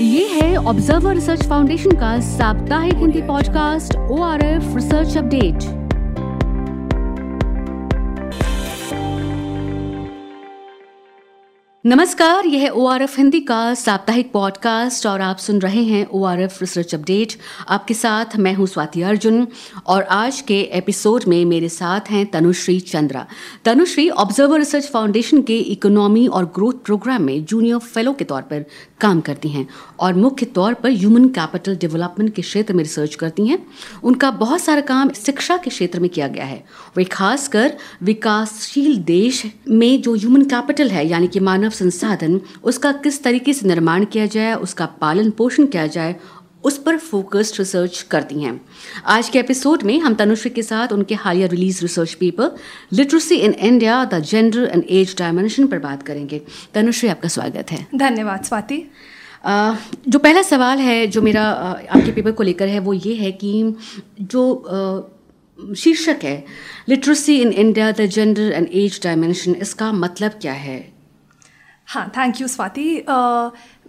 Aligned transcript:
ये 0.00 0.26
है 0.26 0.56
observer 0.56 1.14
research 1.14 1.42
foundation 1.48 1.96
का 2.00 2.18
साप्ताहिक 2.20 2.94
Hindi 2.94 3.22
podcast 3.22 3.96
O 3.96 4.20
R 4.22 4.44
F 4.44 4.74
research 4.74 5.16
update 5.16 5.79
नमस्कार, 11.86 12.46
यह 12.46 12.70
ओ 12.70 12.86
आर 12.86 13.02
एफ़ 13.02 13.16
हिंदी 13.16 13.40
का 13.40 13.74
साप्ताहिक 13.74 14.32
पॉडकास्ट 14.32 15.06
और 15.06 15.20
आप 15.20 15.36
सुन 15.36 15.58
रहे 15.58 15.82
हैं 15.82 16.06
O 16.06 16.22
R 16.24 16.40
F 16.40 16.58
research 16.60 16.94
update 16.94 17.32
आपके 17.68 17.94
साथ 17.94 18.36
मैं 18.36 18.52
हूँ 18.54 18.66
स्वाति 18.66 19.02
अर्जुन 19.02 19.46
और 19.86 20.02
आज 20.02 20.40
के 20.40 20.60
एपिसोड 20.72 21.24
में 21.28 21.44
मेरे 21.44 21.68
साथ 21.68 22.10
हैं 22.10 22.26
Tanushree 22.26 22.78
Chandra. 22.80 23.26
Tanushree 23.64 24.08
Observer 24.10 24.58
Research 24.58 24.90
Foundation 24.90 25.42
के 25.42 25.58
इकोनॉमी 25.58 26.26
और 26.26 26.44
ग्रोथ 26.44 26.84
प्रोग्राम 26.84 27.22
में 27.22 27.44
जूनियर 27.44 27.78
फेलो 27.78 28.12
के 28.12 28.24
तौर 28.24 28.42
पर 28.42 28.64
काम 29.00 29.20
करती 29.20 29.48
हैं 29.48 29.66
और 30.00 30.14
मुख्य 30.14 30.46
तौर 30.46 30.74
पर 30.74 30.90
ह्यूमन 30.90 31.28
कैपिटल 31.28 31.76
डेवलपमेंट 31.76 32.34
के 32.34 32.42
क्षेत्र 32.42 32.74
में 32.74 32.84
रिसर्च 32.84 33.14
करती 33.14 33.46
हैं। 33.46 33.58
उनका 34.04 34.30
बहुत 34.30 34.60
सारा 34.60 34.80
काम 34.80 35.10
शिक्षा 35.10 35.56
के 35.56 35.70
क्षेत्र 35.70 36.00
में 36.00 36.10
किया 36.10 36.28
गया 36.28 36.44
है। 36.44 36.64
वे 36.96 37.04
खासकर 37.04 37.72
विकासशील 38.02 38.96
देश 38.98 39.42
में 39.68 40.02
जो 40.02 40.14
ह्यूमन 40.14 40.42
कैपिटल 40.44 40.90
है, 40.90 41.08
यानी 41.08 41.28
कि 41.28 41.40
मानव 41.40 41.69
संसाधन 41.70 42.40
उसका 42.64 42.92
किस 43.02 43.22
तरीके 43.24 43.52
से 43.52 43.68
निर्माण 43.68 44.04
किया 44.04 44.26
जाए 44.26 44.54
उसका 44.56 44.86
पालन 45.00 45.30
पोषण 45.30 45.66
किया 45.66 45.86
जाए 45.88 46.14
उस 46.64 46.76
पर 46.78 46.96
फोकस्ड 46.98 47.58
रिसर्च 47.58 48.00
करती 48.10 48.42
हैं। 48.42 48.60
आज 49.06 49.28
के 49.28 49.38
एपिसोड 49.38 49.82
में 49.82 49.98
हम 50.00 50.14
तनुश्री 50.14 50.50
के 50.50 50.62
साथ 50.62 50.92
उनके 50.92 51.14
हालिया 51.14 51.46
release 51.46 51.80
research 51.82 52.12
paper 52.14 52.56
literacy 52.92 53.34
in 53.36 53.52
India 53.52 54.04
the 54.04 54.18
gender 54.22 54.64
and 54.64 54.84
age 54.88 55.14
dimension 55.18 55.66
पर 55.66 55.78
बात 55.78 56.02
करेंगे। 56.02 56.40
तनुश्री 56.74 57.08
आपका 57.08 57.28
स्वागत 57.28 57.70
है। 57.70 57.86
धन्यवाद 57.94 58.44
स्वाति। 58.44 58.82
जो 60.08 60.18
पहला 60.18 60.42
सवाल 60.42 60.78
है 60.78 61.06
जो 61.06 61.22
मेरा 61.22 61.42
आपके 61.42 62.12
पेपर 62.12 62.32
को 62.32 62.42
लेकर 62.42 62.68
है 62.68 62.78
वो 62.78 62.92
ये 62.94 63.14
है 63.14 63.32
कि 63.32 63.74
जो 64.20 64.44
शीर्षक 65.58 66.24
है 66.24 66.44
literacy 66.88 67.40
in 67.40 67.52
India 67.52 67.90
the 67.92 68.06
gender 68.06 68.52
and 68.52 68.68
age 68.72 69.00
dimension 69.04 69.54
इसका 69.54 69.92
मतलब 69.92 70.38
क्या 70.40 70.52
है? 70.52 70.99
हाँ 71.90 72.06
थैंक 72.16 72.40
यू 72.40 72.46
स्वाति 72.48 72.82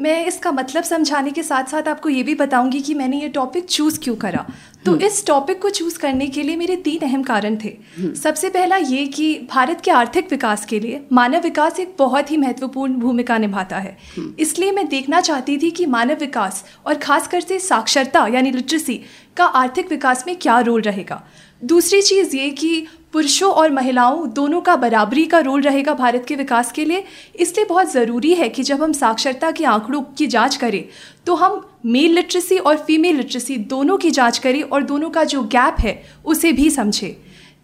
मैं 0.02 0.26
इसका 0.26 0.52
मतलब 0.52 0.84
समझाने 0.84 1.32
के 1.32 1.42
साथ 1.44 1.66
साथ 1.66 1.88
आपको 1.88 2.10
ये 2.10 2.22
भी 2.24 2.34
बताऊँगी 2.36 2.80
कि 2.82 2.94
मैंने 2.94 3.20
ये 3.20 3.28
टॉपिक 3.30 3.66
चूज़ 3.66 4.00
क्यों 4.00 4.16
करा 4.16 4.46
तो 4.86 4.92
हम्म। 4.92 5.06
इस 5.06 5.26
टॉपिक 5.26 5.62
को 5.62 5.70
चूज़ 5.70 6.00
करने 6.00 6.28
के 6.28 6.44
लिए 6.44 6.56
मेरे 6.56 6.76
तीन 6.78 7.02
अहम 7.02 7.24
कारण 7.24 7.58
थे 7.64 7.74
हम्म। 7.98 8.14
सबसे 8.14 8.50
पहला 8.50 8.76
ये 8.78 9.06
कि 9.08 9.28
भारत 9.52 9.82
के 9.82 9.92
आर्थिक 9.92 10.32
विकास 10.32 10.66
के 10.66 10.80
लिए 10.80 11.02
मानव 11.12 11.42
विकास 11.42 11.80
एक 11.80 11.96
बहुत 12.00 12.32
ही 12.32 12.38
महत्वपूर्ण 12.38 12.96
भूमिका 12.96 13.38
निभाता 13.38 13.78
है 13.78 13.98
हम्म। 14.08 14.34
इसलिए 14.40 14.72
मैं 14.72 14.88
देखना 14.88 15.22
चाहती 15.22 15.58
थी 15.58 15.72
कि 15.72 15.86
मानव 15.88 16.18
विकास 16.20 16.64
और 16.86 16.98
खासकर 16.98 17.42
से 17.42 17.60
साक्षरता 17.60 18.26
यानी 18.30 18.52
लिटरेसी 18.52 19.00
का 19.38 19.46
आर्थिक 19.58 19.90
विकास 19.90 20.24
में 20.28 20.36
क्या 20.38 20.60
रोल 20.62 20.82
रहेगा 20.82 21.24
दूसरी 21.66 22.02
चीज़ 22.02 22.36
ये 22.36 22.50
कि 22.52 22.86
पुरुषों 23.14 23.52
और 23.52 23.72
महिलाओं 23.72 24.28
दोनों 24.34 24.60
का 24.62 24.76
बराबरी 24.76 25.26
का 25.26 25.40
रोल 25.40 25.62
रहेगा 25.62 25.94
भारत 25.94 26.26
के 26.28 26.36
विकास 26.36 26.72
के 26.72 26.86
लिए। 26.86 27.04
इसलिए 27.36 27.66
बहुत 27.66 27.92
ज़रूरी 27.92 28.34
है 28.34 28.48
कि 28.50 28.64
जब 28.64 28.84
हम 28.84 28.94
साक्षरता 28.94 29.52
के 29.52 29.66
आंकड़ों 29.66 30.02
की 30.18 30.28
जाँच 30.28 30.56
करें 30.56 30.84
तो 31.26 31.36
हम 31.36 31.62
मेल 31.88 32.14
लिटरेसी 32.14 32.58
और 32.58 32.78
फीमेल 32.78 33.16
लिटरेसी 33.16 33.58
दोनों 33.74 33.98
की 33.98 34.12
जाँच 34.12 34.38
करें 34.38 34.62
और 34.62 34.84
दोनों 34.84 35.10
का 35.10 35.24
जो 35.26 35.44
गैप 35.46 35.80
है 35.80 36.02
उसे 36.26 36.52
भी 36.52 36.70
समझें। 36.70 37.14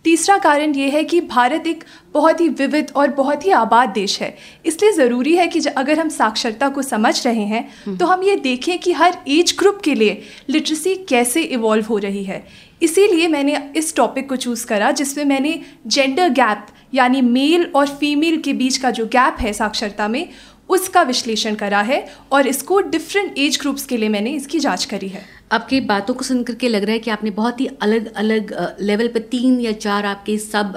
तीसरा 0.06 0.38
कारण 0.38 0.73
ये 0.76 0.89
है 0.89 1.04
कि 1.04 1.20
भारत 1.22 1.66
एक 1.67 1.84
बहुत 2.14 2.42
ही 2.42 2.48
विविध 2.50 2.92
और 2.95 3.09
बहुत 3.14 3.45
ही 3.45 3.52
आबाद 3.52 3.89
देश 3.89 4.20
है। 4.22 4.36
इसलिए 4.66 4.92
ज़रूरी 4.92 5.36
है 5.36 5.48
कि 5.48 5.59
अगर 5.67 6.00
हम 6.00 6.09
साक्षरता 6.09 6.70
को 6.70 6.82
समझ 6.82 7.26
रहे 7.26 7.44
हैं 7.45 7.98
तो 7.98 8.06
हम 8.06 8.23
ये 8.23 8.36
देखें 8.38 8.78
कि 8.80 8.94
हर 8.94 9.17
एज 9.28 9.56
ग्रुप 9.59 9.82
के 9.84 9.95
लिए 9.95 10.22
लिटरेसी 10.50 10.95
कैसे 11.09 11.42
इवॉल्व 11.42 11.86
हो 11.86 11.98
रही 11.98 12.23
है। 12.23 12.45
इसीलिए 12.81 13.28
मैंने 13.28 13.58
इस 13.75 13.95
टॉपिक 13.95 14.30
को 14.30 14.36
चूज़ 14.36 14.65
करा, 14.67 14.92
जिसमें 14.92 15.23
मैंने 15.26 15.60
जेंडर 15.88 16.30
गैप 16.32 16.67
यानी 16.93 17.21
मेल 17.21 17.71
और 17.76 17.88
फीमेल 17.89 18.42
के 18.42 18.54
बीच 18.54 18.77
का 18.77 18.92
जो 18.92 19.05
गैप 19.05 19.39
है 19.39 19.54
साक्षरता 19.54 20.08
में, 20.08 20.27
उसका 20.70 21.02
विश्लेषण 21.02 21.55
करा 21.55 21.82
है 21.82 22.05
और 22.32 22.48
इसको 22.48 22.80
डिफरेंट 22.82 23.38
एज 23.38 23.60
ग्रुप्स 23.60 23.86
के 23.86 23.98
लिए 23.98 24.10
मैंने 24.10 24.32
इसकी 24.32 24.60
जाँच 24.60 24.86
करी 24.86 25.08
है। 25.08 25.36
आपकी 25.52 25.80
बातों 25.81 26.13
को 26.13 26.23
सुन 26.23 26.41
करके 26.43 26.67
लग 26.67 26.83
रहा 26.83 26.93
है 26.93 26.99
कि 26.99 27.11
आपने 27.11 27.30
बहुत 27.30 27.59
ही 27.61 27.65
अलग 27.81 28.13
अलग 28.13 28.53
लेवल 28.81 29.08
पर 29.08 29.19
तीन 29.31 29.59
या 29.59 29.71
चार 29.71 30.05
आपके 30.05 30.37
सब 30.37 30.73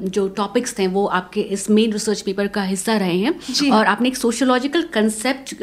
जो 0.00 0.26
टॉपिक्स 0.28 0.78
थे 0.78 0.86
वो 0.86 1.04
आपके 1.08 1.40
इस 1.40 1.68
मेन 1.70 1.92
रिसर्च 1.92 2.20
पेपर 2.20 2.46
का 2.46 2.62
हिस्सा 2.62 2.96
रहे 2.96 3.16
हैं। 3.18 3.70
और 3.70 3.86
आपने 3.86 4.08
एक 4.08 4.16
सोशोलॉजिकल 4.16 4.82
कंसेप्ट 4.82 5.54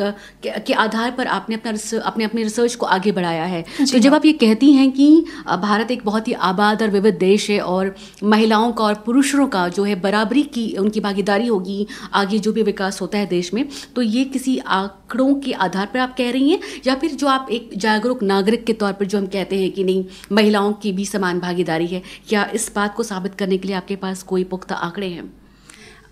के 0.47 0.73
आधार 0.75 1.11
पर 1.11 1.27
आपने 1.27 1.55
अपना 1.55 1.99
अपने 1.99 2.23
अपने 2.23 2.43
रिसर्च 2.43 2.75
को 2.75 2.85
आगे 2.85 3.11
बढ़ाया 3.11 3.43
है। 3.45 3.61
तो 3.81 3.99
जब 3.99 4.13
आप 4.13 4.25
ये 4.25 4.33
कहती 4.33 4.71
हैं 4.73 4.91
कि 4.91 5.09
भारत 5.47 5.91
एक 5.91 6.05
बहुत 6.05 6.27
ही 6.27 6.33
आबाद 6.33 6.81
और 6.81 6.89
विविध 6.89 7.17
देश 7.17 7.49
है 7.49 7.59
और 7.59 7.95
महिलाओं 8.23 8.71
का 8.71 8.83
और 8.83 8.95
पुरुषों 9.05 9.47
का 9.47 9.67
जो 9.67 9.83
है 9.83 9.99
बराबरी 10.01 10.43
की 10.43 10.67
उनकी 10.77 10.99
भागीदारी 10.99 11.47
होगी 11.47 11.87
आगे 12.13 12.39
जो 12.39 12.53
भी 12.53 12.63
विकास 12.63 13.01
होता 13.01 13.17
है 13.17 13.25
देश 13.25 13.53
में 13.53 13.67
तो 13.95 14.01
ये 14.01 14.23
किसी 14.25 14.57
आंकड़ों 14.57 15.33
के 15.35 15.51
आधार 15.53 15.85
पर 15.85 15.99
आप 15.99 16.15
कह 16.17 16.31
रही 16.31 16.49
हैं? 16.49 16.59
या 16.87 16.95
फिर 16.95 17.11
जो 17.11 17.27
आप 17.27 17.47
एक 17.51 17.69
जागरूक 17.77 18.23
नागरिक 18.23 18.45
नागरिक 18.47 18.65
के 18.65 18.73
तौर 18.73 18.93
पर 18.93 19.05
जो 19.05 19.17
हम 19.17 19.25
कहते 19.27 19.59
हैं 19.59 19.71
कि 19.71 19.83
नहीं, 19.83 20.05
महिलाओं 20.31 20.73
की 20.73 20.91
भी 20.91 21.05
समान 21.05 21.39
भागीदारी 21.39 21.87
है, 21.87 22.01
क्या 22.29 22.45
इस 22.55 22.71
बात 22.75 22.95
को 22.95 23.03
साबित 23.03 23.35
करने 23.35 23.57
के 23.57 23.67
लिए 23.67 23.75
आपके 23.75 23.95
पास 23.95 24.23
कोई 24.23 24.43
पुख्ता 24.43 24.75
आंकड़े 24.75 25.07
हैं? 25.07 25.23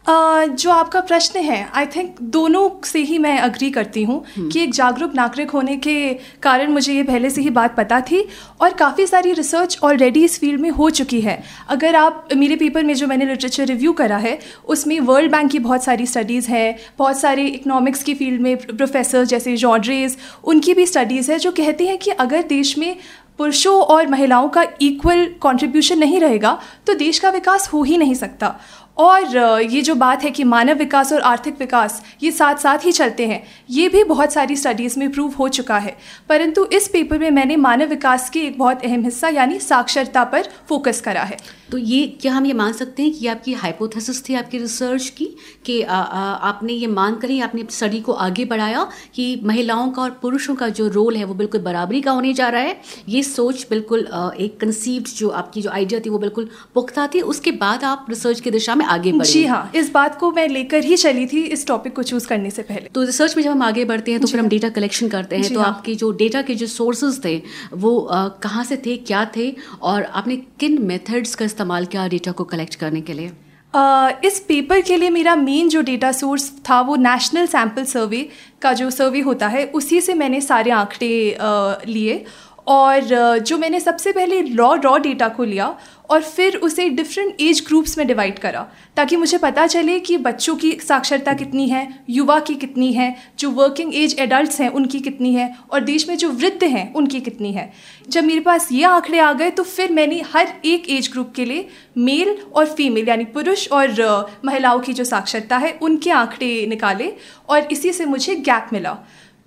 जो 0.07 0.71
आपका 0.71 0.99
प्रश्न 1.01 1.39
है 1.41 1.67
आई 1.73 1.85
थिंक 1.85 2.15
दोनों 2.31 2.69
से 2.85 2.99
ही 3.01 3.17
मैं 3.19 3.37
अग्री 3.39 3.69
करती 3.71 4.03
हूँ 4.03 4.23
हम्म। 4.27 4.49
कि 4.49 4.61
एक 4.63 4.73
जागरूक 4.73 5.13
नागरिक 5.15 5.51
होने 5.51 5.75
के 5.77 5.95
कारण 6.41 6.71
मुझे 6.71 6.93
ये 6.93 7.03
पहले 7.03 7.29
से 7.29 7.41
ही 7.41 7.49
बात 7.49 7.75
पता 7.75 7.99
थी 8.01 8.23
और 8.61 8.73
काफ़ी 8.75 9.07
सारी 9.07 9.31
रिसर्च 9.33 9.79
ऑलरेडी 9.83 10.23
इस 10.23 10.39
फ़ील्ड 10.39 10.61
में 10.61 10.69
हो 10.71 10.89
चुकी 10.91 11.21
है 11.21 11.41
अगर 11.69 11.95
आप 11.95 12.27
मेरे 12.35 12.55
पेपर 12.55 12.83
में 12.83 12.93
जो 12.95 13.07
मैंने 13.07 13.25
लिटरेचर 13.25 13.65
रिव्यू 13.65 13.93
करा 13.93 14.17
है 14.19 14.37
उसमें 14.67 14.99
वर्ल्ड 15.01 15.31
बैंक 15.31 15.51
की 15.51 15.59
बहुत 15.61 15.83
सारी 15.83 16.05
स्टडीज़ 16.05 16.49
हैं 16.49 16.75
बहुत 16.97 17.19
सारे 17.19 17.47
इकोनॉमिक्स 17.47 18.03
की 18.03 18.15
फ़ील्ड 18.15 18.41
में 18.41 18.55
प्रोफेसर 18.57 19.25
जैसे 19.25 19.57
जॉड्रेज 19.57 20.17
उनकी 20.45 20.73
भी 20.73 20.85
स्टडीज़ 20.85 21.31
है 21.31 21.39
जो 21.39 21.51
कहती 21.53 21.85
हैं 21.85 21.97
कि 21.97 22.11
अगर 22.11 22.41
देश 22.47 22.77
में 22.77 22.95
पुरुषों 23.39 23.75
और 23.83 24.07
महिलाओं 24.07 24.47
का 24.49 24.63
इक्वल 24.81 25.25
कंट्रीब्यूशन 25.43 25.97
नहीं 25.99 26.19
रहेगा 26.19 26.57
तो 26.87 26.93
देश 26.95 27.19
का 27.19 27.29
विकास 27.29 27.69
हो 27.69 27.81
ही 27.83 27.97
नहीं 27.97 28.13
सकता 28.15 28.55
और 28.97 29.61
ये 29.63 29.81
जो 29.81 29.95
बात 29.95 30.23
है 30.23 30.31
कि 30.31 30.43
मानव 30.43 30.77
विकास 30.77 31.11
और 31.13 31.21
आर्थिक 31.21 31.59
विकास, 31.59 32.01
ये 32.23 32.31
साथ 32.31 32.55
साथ 32.55 32.85
ही 32.85 32.91
चलते 32.91 33.25
हैं, 33.27 33.41
ये 33.69 33.87
भी 33.89 34.03
बहुत 34.03 34.33
सारी 34.33 34.55
स्टडीज़ 34.55 34.99
में 34.99 35.11
प्रूव 35.11 35.33
हो 35.33 35.47
चुका 35.49 35.77
है। 35.77 35.95
परंतु 36.29 36.65
इस 36.65 36.87
पेपर 36.87 37.19
में 37.19 37.29
मैंने 37.31 37.55
मानव 37.57 37.87
विकास 37.87 38.29
के 38.29 38.39
एक 38.39 38.57
बहुत 38.59 38.85
अहम 38.85 39.03
हिस्सा, 39.03 39.29
यानी 39.29 39.59
साक्षरता 39.59 40.23
पर 40.23 40.49
फोकस 40.69 41.01
करा 41.01 41.23
है। 41.23 41.37
तो 41.71 41.77
ये, 41.77 42.05
क्या 42.21 42.33
हम 42.33 42.45
ये 42.45 42.53
मान 42.53 42.73
सकते 42.73 43.03
हैं 43.03 43.11
कि 43.13 43.27
आपकी 43.27 43.53
हाइपोथेसिस 43.53 44.27
थी, 44.29 44.33
आपकी 44.35 44.57
रिसर्च 44.57 45.09
की, 45.09 45.25
कि 45.65 45.81
आपने 45.81 46.73
ये 46.73 46.87
मान 46.87 47.15
कर 47.15 47.29
ही 47.29 47.39
आपने 47.41 47.65
स्टडी 47.71 47.99
को 48.01 48.13
आगे 48.13 48.45
बढ़ाया 48.45 48.87
कि 49.15 49.39
महिलाओं 49.43 49.89
का 49.91 50.01
और 50.01 50.09
पुरुषों 50.21 50.55
का 50.55 50.69
जो 50.69 50.87
रोल 50.87 51.15
है, 51.15 51.23
वो 51.23 51.33
बिल्कुल 51.33 51.61
बराबरी 51.61 52.01
का 52.01 52.11
होने 52.11 52.33
जा 52.33 52.49
रहा 52.49 52.61
है? 52.61 52.79
ये 53.09 53.23
सोच 53.23 53.65
बिल्कुल 53.69 54.07
एक 54.39 54.59
कंसीव्ड 54.61 55.07
जो 55.07 55.29
आपकी 55.31 55.61
जो 55.61 55.69
आइडिया 55.69 55.99
थी, 55.99 56.09
वो 56.09 56.17
बिल्कुल 56.17 56.49
पुख्ता 56.75 57.07
थी। 57.07 57.21
उसके 57.23 57.51
बाद 57.53 57.83
आप 57.83 58.05
रिसर्च 58.09 58.39
की 58.39 58.51
दिशा 58.51 58.75
में 58.75 58.84
आगे 58.85 59.11
बढ़े 59.11 59.29
जी 59.29 59.45
हाँ 59.45 59.71
इस 59.75 59.91
बात 59.91 60.17
को 60.19 60.31
मैं 60.31 60.47
लेकर 60.47 60.83
ही 60.83 60.97
चली 60.97 61.25
थी 61.25 61.41
इस 61.47 61.65
टॉपिक 61.67 61.95
को 61.95 62.03
चूज़ 62.03 62.27
करने 62.27 62.49
से 62.49 62.61
पहले। 62.61 62.89
तो 62.95 63.03
रिसर्च 63.03 63.37
में 63.37 63.43
जब 63.43 63.51
हम 63.51 63.61
आगे 63.61 63.85
बढ़ते 63.85 64.11
हैं 64.11 64.19
तो 64.21 64.27
फिर 64.27 64.39
हम 64.39 64.47
डेटा 64.47 64.67
हाँ। 64.67 64.73
कलेक्शन 64.73 65.09
करते 65.09 65.37
हैं। 65.37 65.53
तो 65.53 65.59
हाँ। 65.59 65.67
आपके 65.67 65.95
जो 65.95 66.11
डेटा 66.11 66.41
के 66.41 66.55
जो 66.55 66.67
सोर्सेज 66.67 67.23
थे 67.25 67.41
वो 67.73 68.07
कहाँ 68.43 68.63
से 68.63 68.77
थे 68.77 68.97
क्या 68.97 69.25
थे 69.37 69.55
और 69.81 70.03
आपने 70.03 70.37
किन 70.59 70.81
मेथड्स 70.81 71.35
का 71.35 71.45
इस्तेमाल 71.45 71.85
किया 71.85 72.07
डेटा 72.07 72.31
को 72.31 72.43
कलेक्ट 72.43 72.75
करने 72.75 73.01
के 73.01 73.13
लिए? 73.13 73.31
Uh, 73.73 74.11
इस 74.25 74.39
पेपर 74.39 74.81
के 74.81 74.97
लिए 74.97 75.09
मेरा 75.09 75.35
मेन 75.35 75.69
जो 75.69 75.81
डेटा 75.81 76.11
सोर्स 76.11 76.51
था 76.69 76.79
वो 76.81 76.95
नेशनल 76.95 77.45
सैंपल 77.45 77.85
सर्वे 77.85 78.29
का 78.61 78.73
जो 78.73 78.89
सर्वे 78.89 79.21
होता 79.21 79.47
है 79.47 79.65
उसी 79.73 80.01
से 80.01 80.13
मैंने 80.13 80.41
सारे 80.41 80.71
आंकड़े 80.71 81.37
uh, 81.41 81.87
लिए। 81.89 82.25
और 82.67 83.39
जो 83.39 83.57
मैंने 83.57 83.79
सबसे 83.79 84.11
पहले 84.11 84.41
रॉ 84.41 84.73
रॉ 84.75 84.97
डेटा 84.99 85.27
को 85.29 85.43
लिया 85.43 85.75
और 86.09 86.21
फिर 86.21 86.55
उसे 86.57 86.87
डिफरेंट 86.89 87.41
एज 87.41 87.63
ग्रुप्स 87.67 87.97
में 87.97 88.05
डिवाइड 88.07 88.39
करा, 88.39 88.65
ताकि 88.97 89.15
मुझे 89.15 89.37
पता 89.37 89.65
चले 89.67 89.99
कि 89.99 90.17
बच्चों 90.17 90.55
की 90.55 90.71
साक्षरता 90.79 91.33
कितनी 91.33 91.67
है, 91.69 91.87
युवा 92.09 92.39
की 92.39 92.55
कितनी 92.55 92.91
है, 92.93 93.15
जो 93.39 93.49
वर्किंग 93.51 93.95
एज 93.95 94.15
एडल्ट्स 94.19 94.59
हैं 94.61 94.69
उनकी 94.69 94.99
कितनी 94.99 95.33
है 95.33 95.53
और 95.71 95.79
देश 95.81 96.07
में 96.09 96.15
जो 96.17 96.29
वृद्ध 96.31 96.63
हैं 96.63 96.93
उनकी 96.93 97.19
कितनी 97.19 97.51
है। 97.53 97.71
जब 98.09 98.23
मेरे 98.23 98.39
पास 98.39 98.71
ये 98.71 98.83
आंकड़े 98.83 99.19
आ 99.19 99.31
गए 99.33 99.49
तो 99.51 99.63
फिर 99.65 99.91
मैंने 99.91 100.21
हर 100.33 100.53
एक 100.65 100.89
एज 100.89 101.09
ग्रुप 101.11 101.33
के 101.35 101.45
लिए 101.45 101.67
मेल 101.97 102.37
और 102.55 102.65
फीमेल 102.67 103.09
यानी 103.09 103.25
पुरुष 103.27 103.67
और 103.71 104.39
महिलाओं 104.45 104.79
की 104.79 104.93
जो 104.93 105.03
साक्षरता 105.03 105.57
है 105.57 105.77
उनके 105.81 106.11
आंकड़े 106.11 106.65
निकाले 106.67 107.13
और 107.49 107.67
इसी 107.71 107.93
से 107.93 108.05
मुझे 108.05 108.35
गैप 108.35 108.69
मिला। 108.73 108.97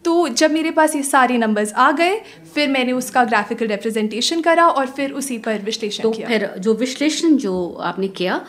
तो 0.05 0.29
जब 0.29 0.51
मेरे 0.51 0.71
पास 0.71 0.95
ये 0.97 1.03
सारे 1.03 1.37
नंबर्स 1.39 1.73
आ 1.73 1.91
गए 1.93 2.19
फिर 2.55 2.69
मैंने 2.69 2.93
उसका 2.93 3.25
ग्राफिकल 3.25 3.67
रिप्रेजेंटेशन 3.67 4.41
करा 4.41 4.67
और 4.69 4.87
फिर 4.87 5.13
उसी 5.13 5.39
पर 5.39 5.59
विश्लेषण 5.59 6.03
तो 6.03 6.11
किया। 6.11 6.29
फिर 6.29 6.47
जो 6.59 6.75
विश्लेषण 6.75 7.37
जो 7.37 7.55
आपने 7.83 8.09
किया 8.09 8.41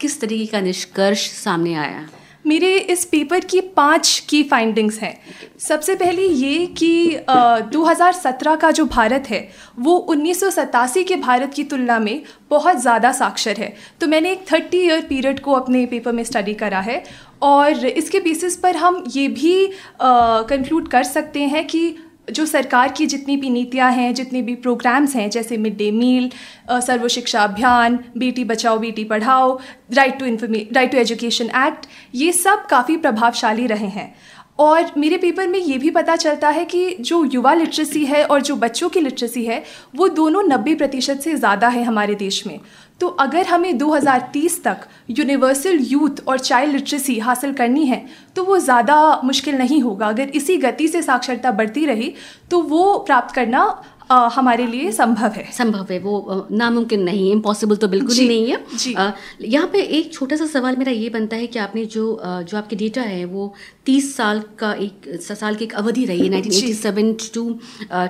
किस 0.00 0.20
तरीके 0.20 0.46
का 0.46 0.60
निष्कर्ष 0.60 1.30
सामने 1.32 1.74
आया? 1.74 2.06
मेरे 2.44 2.76
इस 2.76 3.04
पेपर 3.04 3.40
की 3.40 3.60
पाँच 3.76 4.18
की 4.28 4.42
फाइंडिंग्स 4.42 4.98
हैं। 4.98 5.16
सबसे 5.58 5.94
पहले 5.94 6.22
ये 6.22 6.66
कि 6.68 7.14
आ, 7.28 7.58
2017 7.70 8.56
का 8.56 8.70
जो 8.70 8.84
भारत 8.86 9.30
है 9.30 9.48
वो 9.78 9.94
उन्नीस 9.94 10.40
सौ 10.40 10.50
सतासी 10.50 11.04
के 11.04 11.16
भारत 11.18 11.54
की 11.54 11.64
तुलना 11.64 11.98
में 11.98 12.22
बहुत 12.50 12.80
ज़्यादा 12.80 13.12
साक्षर 13.12 13.56
है। 13.56 13.72
तो 14.00 14.06
मैंने 14.06 14.32
एक 14.32 14.44
थर्टी 14.52 14.78
ईयर 14.78 15.00
पीरियड 15.02 15.40
को 15.40 15.52
अपने 15.52 15.84
पेपर 15.86 16.12
में 16.12 16.24
स्टडी 16.24 16.54
करा 16.54 16.80
है 16.80 17.02
और 17.42 17.86
इसके 17.86 18.20
बेसिस 18.20 18.56
पर 18.56 18.76
हम 18.76 19.02
ये 19.10 19.28
भी 19.30 19.66
कंक्लूड 20.02 20.88
कर 20.88 21.02
सकते 21.04 21.40
हैं 21.44 21.66
कि 21.66 21.94
जो 22.28 22.44
सरकार 22.46 22.92
की 22.92 23.06
जितनी 23.06 23.36
भी 23.36 23.50
नीतियाँ 23.50 23.90
हैं, 23.92 24.12
जितने 24.14 24.42
भी 24.42 24.54
प्रोग्राम्स 24.56 25.14
हैं, 25.16 25.28
जैसे 25.30 25.56
मिड 25.56 25.76
डे 25.76 25.90
मील 25.92 26.30
सर्व 26.70 27.08
शिक्षा 27.08 27.42
अभियान, 27.42 27.98
Beti 28.18 28.44
Bachao, 28.44 28.78
Beti 28.78 29.04
Padhao 29.04 29.58
right 29.94 30.18
to 30.18 30.26
information 30.26 30.66
right 30.72 30.92
to 30.92 30.98
education 30.98 31.50
act 31.66 31.86
ये 32.14 32.32
सब 32.32 32.66
काफ़ी 32.66 32.96
प्रभावशाली 32.96 33.66
रहे 33.66 33.88
हैं। 33.88 34.14
और 34.58 34.90
मेरे 34.98 35.16
पेपर 35.18 35.46
में 35.48 35.58
ये 35.58 35.78
भी 35.78 35.90
पता 35.90 36.14
चलता 36.16 36.48
है 36.48 36.64
कि 36.64 36.96
जो 37.00 37.24
युवा 37.24 37.54
लिटरेसी 37.54 38.04
है 38.06 38.24
और 38.24 38.42
जो 38.42 38.56
बच्चों 38.56 38.88
की 38.88 39.00
लिटरेसी 39.00 39.44
है, 39.44 39.62
वो 39.96 40.08
दोनों 40.08 40.42
90 40.42 40.74
प्रतिशत 40.74 41.20
से 41.20 41.34
ज़्यादा 41.34 41.68
है 41.68 41.82
हमारे 41.84 42.14
देश 42.14 42.46
में। 42.46 42.58
तो 43.00 43.06
अगर 43.20 43.46
हमें 43.46 43.78
2030 43.78 44.58
तक 44.64 44.86
यूनिवर्सल 45.10 45.78
यूथ 45.82 46.20
और 46.28 46.38
चाइल्ड 46.38 46.74
लिटरेसी 46.74 47.18
हासिल 47.18 47.52
करनी 47.52 47.84
है 47.86 48.04
तो 48.36 48.44
वो 48.44 48.58
ज़्यादा 48.58 49.20
मुश्किल 49.24 49.54
नहीं 49.54 49.80
होगा। 49.82 50.06
अगर 50.06 50.28
इसी 50.30 50.56
गति 50.56 50.88
से 50.88 51.02
साक्षरता 51.02 51.50
बढ़ती 51.52 51.84
रही 51.86 52.12
तो 52.50 52.60
वो 52.62 52.98
प्राप्त 52.98 53.34
करना 53.34 53.64
आ, 54.10 54.28
हमारे 54.28 54.66
लिए 54.66 54.90
संभव 54.92 55.32
है। 55.32 55.50
संभव 55.52 55.86
है 55.90 55.98
वो 55.98 56.46
नामुमकिन 56.52 57.02
नहीं 57.02 57.26
है 57.26 57.32
इम्पॉसिबल 57.32 57.76
तो 57.76 57.88
बिल्कुल 57.88 58.14
ही 58.14 58.26
नहीं 58.28 58.50
है। 58.50 59.12
यहाँ 59.42 59.66
पे 59.66 59.82
एक 59.98 60.12
छोटा 60.12 60.36
सा 60.36 60.46
सवाल 60.46 60.76
मेरा 60.76 60.92
ये 60.92 61.08
बनता 61.10 61.36
है 61.36 61.46
कि 61.46 61.58
आपने 61.58 61.84
जो 61.86 62.04
जो 62.48 62.56
आपके 62.56 62.76
डेटा 62.76 63.02
है 63.02 63.24
वो 63.24 63.52
तीस 63.86 64.14
साल 64.16 64.42
का 64.58 64.72
एक 64.80 65.08
साल 65.22 65.54
की 65.54 65.64
एक 65.64 65.74
अवधि 65.74 66.04
रही 66.04 66.20
है 66.20 66.28
nineteen 66.30 66.52
eighty 66.54 66.74
seven 66.74 67.12
to 67.34 67.44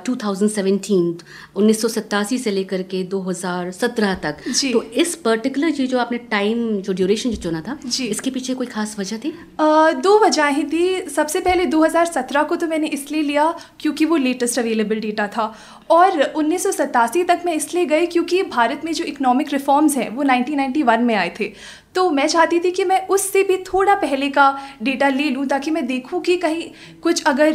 two 0.06 0.16
thousand 0.16 0.50
seventeen 0.50 1.16
उन्नीस 1.56 1.82
सौ 1.82 1.88
सत्तासी 1.88 2.38
से 2.38 2.50
लेकर 2.50 2.82
के 2.84 3.02
दो 3.04 3.20
हज़ार 3.20 3.70
सत्रह 3.72 4.14
तक। 4.24 4.36
तो 4.72 4.82
इस 4.82 5.14
पर्टिकुलर 5.24 5.70
जी 5.70 5.86
जो 5.86 5.98
आपने 5.98 6.18
टाइम 6.30 6.80
जो 6.80 6.92
ड्यूरेशन 6.92 7.30
जो 7.30 7.36
चुना 7.42 7.60
था 7.60 7.78
इसके 8.02 8.30
पीछे 8.30 8.54
कोई 8.54 8.66
खास 8.66 8.96
वजह 8.98 9.18
थी? 9.18 9.32
आ, 9.60 9.90
दो 9.92 10.18
वजह 10.18 10.62
थी। 10.64 11.08
सबसे 11.10 11.40
पहले 11.40 11.66
2017 11.66 12.42
को 12.44 12.56
तो 12.56 12.66
मैंने 12.66 12.86
इसलिए 12.88 13.22
लिया 13.22 13.50
क्योंकि 13.80 14.04
वो 14.04 14.16
लेटेस्ट 14.16 14.58
अवेलेबल 14.58 15.00
डेटा 15.00 15.26
था। 15.28 15.52
और 15.90 16.22
उन्नीस 16.36 16.62
सौ 16.62 16.70
सतासी 16.72 17.22
तक 17.24 17.42
मैं 17.46 17.54
इसलिए 17.54 17.84
गई 17.84 18.06
क्योंकि 18.06 18.42
भारत 18.42 18.80
में 18.84 18.92
जो 18.92 19.04
इकोनॉमिक 19.04 19.52
रिफॉर्म्स 19.52 19.96
हैं 19.96 20.08
वो 20.10 20.24
1991 20.24 21.00
में 21.00 21.14
आए 21.14 21.32
थे। 21.40 21.52
तो 21.94 22.08
मैं 22.10 22.26
चाहती 22.28 22.58
थी 22.60 22.70
कि 22.70 22.84
मैं 22.84 23.06
उससे 23.06 23.42
भी 23.42 23.56
थोड़ा 23.64 23.94
पहले 23.94 24.28
का 24.28 24.46
डेटा 24.82 25.08
ले 25.08 25.28
लूँ 25.30 25.46
ताकि 25.46 25.70
मैं 25.70 25.86
देखूँ 25.86 26.20
कि 26.20 26.36
कहीं 26.36 26.64
कुछ 27.02 27.24
अगर 27.24 27.48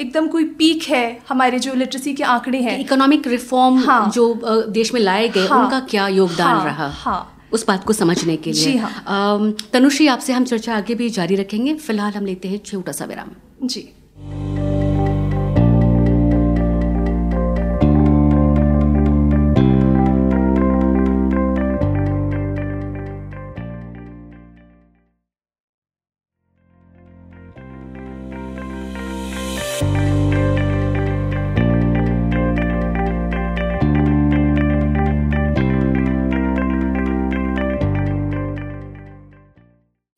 एकदम 0.00 0.26
कोई 0.28 0.44
पीक 0.58 0.82
है 0.82 1.18
हमारे 1.28 1.58
जो 1.58 1.74
लिटरेसी 1.74 2.14
के 2.14 2.22
आंकड़े 2.24 2.58
हैं। 2.58 2.78
इकोनॉमिक 2.78 3.26
रिफॉर्म 3.26 3.78
हाँ, 3.78 4.10
जो 4.10 4.42
देश 4.68 4.94
में 4.94 5.00
लाए 5.00 5.28
गए 5.28 5.46
हाँ, 5.46 5.62
उनका 5.64 5.80
क्या 5.80 6.08
योगदान 6.08 6.56
हाँ, 6.56 6.64
रहा? 6.64 6.88
हाँ। 6.88 7.36
उस 7.52 7.66
बात 7.66 7.84
को 7.84 7.92
समझने 7.92 8.36
के 8.36 8.52
लिए। 8.52 8.64
जी 8.64 8.76
हाँ। 8.76 9.54
तनुश्री 9.72 10.06
आपसे 10.06 10.32
हम 10.32 10.44
चर्चा 10.44 10.76
आगे 10.76 10.94
भी 10.94 11.08
जारी 11.10 11.36
रखेंगे। 11.36 11.74
फ़िलहाल 11.76 12.12
हम 12.12 12.26
लेते 12.26 12.48
हैं 12.48 12.58
छोटा 12.58 12.92
सा 12.92 13.04
विराम। 13.04 13.30
जी। 13.66 13.88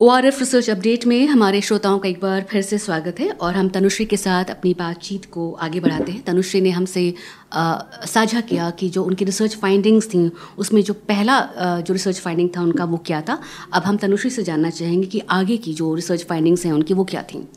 O 0.03 0.07
R 0.09 0.25
F 0.25 0.39
research 0.39 0.69
update 0.69 1.05
में 1.07 1.27
हमारे 1.27 1.59
श्रोताओं 1.61 1.99
का 1.99 2.07
एक 2.09 2.19
बार 2.21 2.41
फिर 2.49 2.61
से 2.61 2.77
स्वागत 2.77 3.19
है 3.19 3.29
और 3.31 3.53
हम 3.55 3.67
तनुश्री 3.69 4.05
के 4.05 4.17
साथ 4.17 4.49
अपनी 4.51 4.73
बातचीत 4.73 5.25
को 5.25 5.51
आगे 5.61 5.79
बढ़ाते 5.79 6.11
हैं। 6.11 6.23
तनुश्री 6.23 6.61
ने 6.61 6.69
हमसे 6.69 7.13
साझा 7.53 8.41
किया 8.41 8.69
कि 8.69 8.89
जो 8.89 9.03
उनकी 9.03 9.25
रिसर्च 9.25 9.55
फाइंडिंग्स 9.55 10.07
थी 10.07 10.29
उसमें 10.57 10.81
जो 10.83 10.93
पहला 10.93 11.33
आ, 11.33 11.79
जो 11.79 11.93
रिसर्च 11.93 12.19
फाइंडिंग 12.19 12.49
था 12.57 12.61
उनका 12.61 12.85
वो 12.85 12.97
क्या 12.97 13.21
था? 13.21 13.39
अब 13.73 13.83
हम 13.83 13.97
तनुश्री 13.97 14.29
से 14.29 14.43
जानना 14.43 14.69
चाहेंगे 14.69 15.07
कि 15.07 15.21
आगे 15.29 15.57
की 15.57 15.73
जो 15.73 15.93
रिसर्च 15.95 16.25
फाइंडिंग्स 16.29 16.65
हैं 16.65 16.73
उनकी 16.73 16.93
वो 16.93 17.03
क्या 17.03 17.23
थी। 17.23 17.47